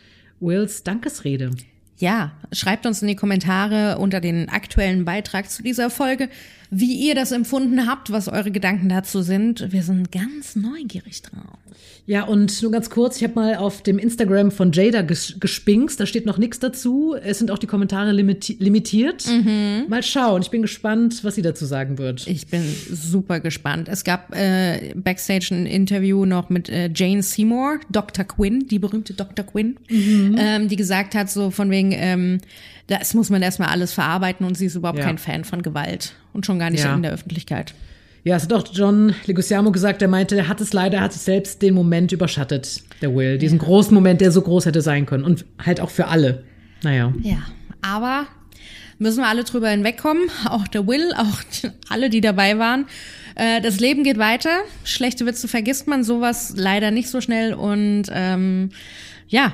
Wills 0.40 0.83
Dankesrede? 0.83 1.50
Ja, 1.98 2.33
schreibt 2.52 2.87
uns 2.87 3.02
in 3.02 3.09
die 3.09 3.16
Kommentare 3.16 3.98
unter 3.98 4.20
den 4.20 4.48
aktuellen 4.48 5.04
Beitrag 5.04 5.48
zu 5.48 5.62
dieser 5.62 5.90
Folge, 5.90 6.28
wie 6.70 6.94
ihr 6.94 7.14
das 7.14 7.33
empfunden 7.33 7.87
habt, 7.87 8.11
was 8.11 8.29
eure 8.29 8.50
Gedanken 8.50 8.88
dazu 8.88 9.22
sind. 9.22 9.72
Wir 9.72 9.83
sind 9.83 10.12
ganz 10.12 10.57
neugierig 10.57 11.22
drauf. 11.22 11.59
Ja, 12.07 12.24
und 12.24 12.62
nur 12.62 12.70
ganz 12.70 12.90
kurz, 12.90 13.16
ich 13.16 13.24
habe 13.24 13.35
mal 13.35 13.57
auf 13.57 13.83
dem 13.83 13.98
Instagram 13.98 14.50
von 14.50 14.72
Jada 14.72 15.00
ges 15.00 15.37
gespinkst, 15.40 15.98
da 15.98 16.05
steht 16.05 16.27
noch 16.27 16.37
nichts 16.37 16.59
dazu. 16.59 17.14
Es 17.14 17.38
sind 17.38 17.50
auch 17.50 17.57
die 17.57 17.66
Kommentare 17.66 18.12
limiti 18.12 18.57
limitiert. 18.61 19.27
Mhm. 19.27 19.87
Mal 19.88 20.03
schauen, 20.03 20.42
ich 20.42 20.50
bin 20.50 20.61
gespannt, 20.61 21.24
was 21.24 21.35
sie 21.35 21.42
dazu 21.42 21.64
sagen 21.64 21.96
wird. 21.96 22.27
Ich 22.27 22.48
bin 22.48 22.62
super 22.90 23.40
gespannt. 23.40 23.88
Es 23.88 24.05
gab 24.05 24.37
äh, 24.37 24.92
Backstage 24.94 25.55
ein 25.55 25.64
Interview 25.64 26.27
noch 26.27 26.50
mit 26.50 26.68
äh, 26.68 26.90
Jane 26.94 27.22
Seymour, 27.22 27.81
Dr. 27.90 28.27
Quinn, 28.27 28.66
die 28.68 28.79
berühmte 28.79 29.14
Dr. 29.14 29.46
Quinn, 29.46 29.77
mhm. 29.88 30.37
ähm, 30.38 30.68
die 30.68 30.77
gesagt 30.77 31.14
hat, 31.14 31.31
so 31.31 31.50
von 31.50 31.70
wegen, 31.70 31.92
ähm, 31.92 32.40
das 32.87 33.14
muss 33.14 33.31
man 33.31 33.42
erstmal 33.42 33.68
alles 33.68 33.92
verarbeiten 33.92 34.47
und 34.47 34.57
sie 34.57 34.66
ist 34.66 34.75
überhaupt 34.75 34.99
ja. 34.99 35.05
kein 35.05 35.18
Fan 35.18 35.44
von 35.44 35.62
Gewalt 35.62 36.14
und 36.33 36.44
schon 36.47 36.59
gar 36.59 36.70
nicht 36.70 36.85
ja. 36.85 36.94
in 36.94 37.03
der 37.03 37.12
Öffentlichkeit. 37.12 37.75
Ja, 38.25 38.37
es 38.37 38.44
hat 38.44 38.53
auch 38.55 38.64
John 38.73 39.14
Leguizamo 39.27 39.70
gesagt, 39.70 40.01
er 40.01 40.09
meinte, 40.09 40.37
er 40.37 40.49
hat 40.49 40.61
es 40.62 40.73
leider, 40.73 40.99
er 40.99 41.05
hat 41.05 41.14
es 41.14 41.27
selbst 41.27 41.61
den 41.61 41.75
Moment 41.75 42.11
überschattet, 42.11 42.83
der 43.03 43.14
Will. 43.14 43.37
Diesen 43.37 43.59
ja. 43.59 43.64
großen 43.64 43.94
Moment, 43.94 44.23
der 44.23 44.31
so 44.31 44.40
groß 44.40 44.64
hätte 44.64 44.81
sein 44.81 45.05
können. 45.05 45.25
Und 45.25 45.44
halt 45.59 45.79
auch 45.81 45.90
für 45.90 46.07
alle. 46.09 46.44
Naja. 46.83 47.12
Ja, 47.23 47.42
aber 47.83 48.27
müssen 48.99 49.18
wir 49.18 49.29
alle 49.29 49.44
drüber 49.44 49.68
hinwegkommen. 49.68 50.31
Auch 50.49 50.66
der 50.68 50.87
Will, 50.87 51.12
auch 51.14 51.70
alle, 51.90 52.09
die 52.09 52.23
dabei 52.23 52.59
waren. 52.59 52.87
Äh, 53.35 53.61
das 53.61 53.79
Leben 53.79 54.05
geht 54.05 54.18
weiter. 54.18 54.61
Schlechte 54.85 55.27
Witze 55.27 55.47
vergisst 55.47 55.87
man, 55.87 56.03
sowas 56.03 56.55
leider 56.57 56.90
nicht 56.90 57.11
so 57.11 57.20
schnell. 57.20 57.53
Und 57.53 58.05
ähm, 58.11 58.70
ja, 59.29 59.53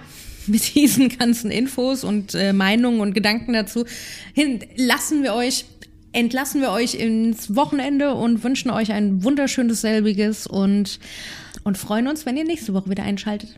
mit 0.51 0.75
diesen 0.75 1.09
ganzen 1.09 1.51
Infos 1.51 2.05
und 2.05 2.35
äh, 2.35 2.53
Meinungen 2.53 3.01
und 3.01 3.15
Gedanken 3.15 3.53
dazu 3.53 3.85
hin 4.35 4.61
lassen 4.77 5.23
wir 5.23 5.35
euch 5.35 5.65
entlassen 6.13 6.61
wir 6.61 6.71
euch 6.71 6.95
ins 6.95 7.55
Wochenende 7.55 8.15
und 8.15 8.43
wünschen 8.43 8.71
euch 8.71 8.93
ein 8.93 9.23
wunderschönes 9.23 9.81
selbiges 9.81 10.47
und, 10.47 10.99
und 11.63 11.79
freuen 11.79 12.09
uns, 12.09 12.27
wenn 12.27 12.37
ihr 12.37 12.45
nächste 12.45 12.75
Woche 12.75 12.91
wieder 12.91 13.05
einschaltet. 13.05 13.51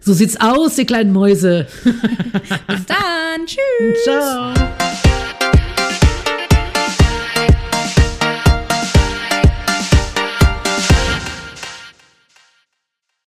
So 0.00 0.12
sieht's 0.12 0.40
aus, 0.40 0.78
ihr 0.78 0.86
kleinen 0.86 1.12
Mäuse. 1.12 1.66
Bis 1.84 2.86
dann. 2.86 3.46
Tschüss. 3.46 4.04
Ciao. 4.04 4.54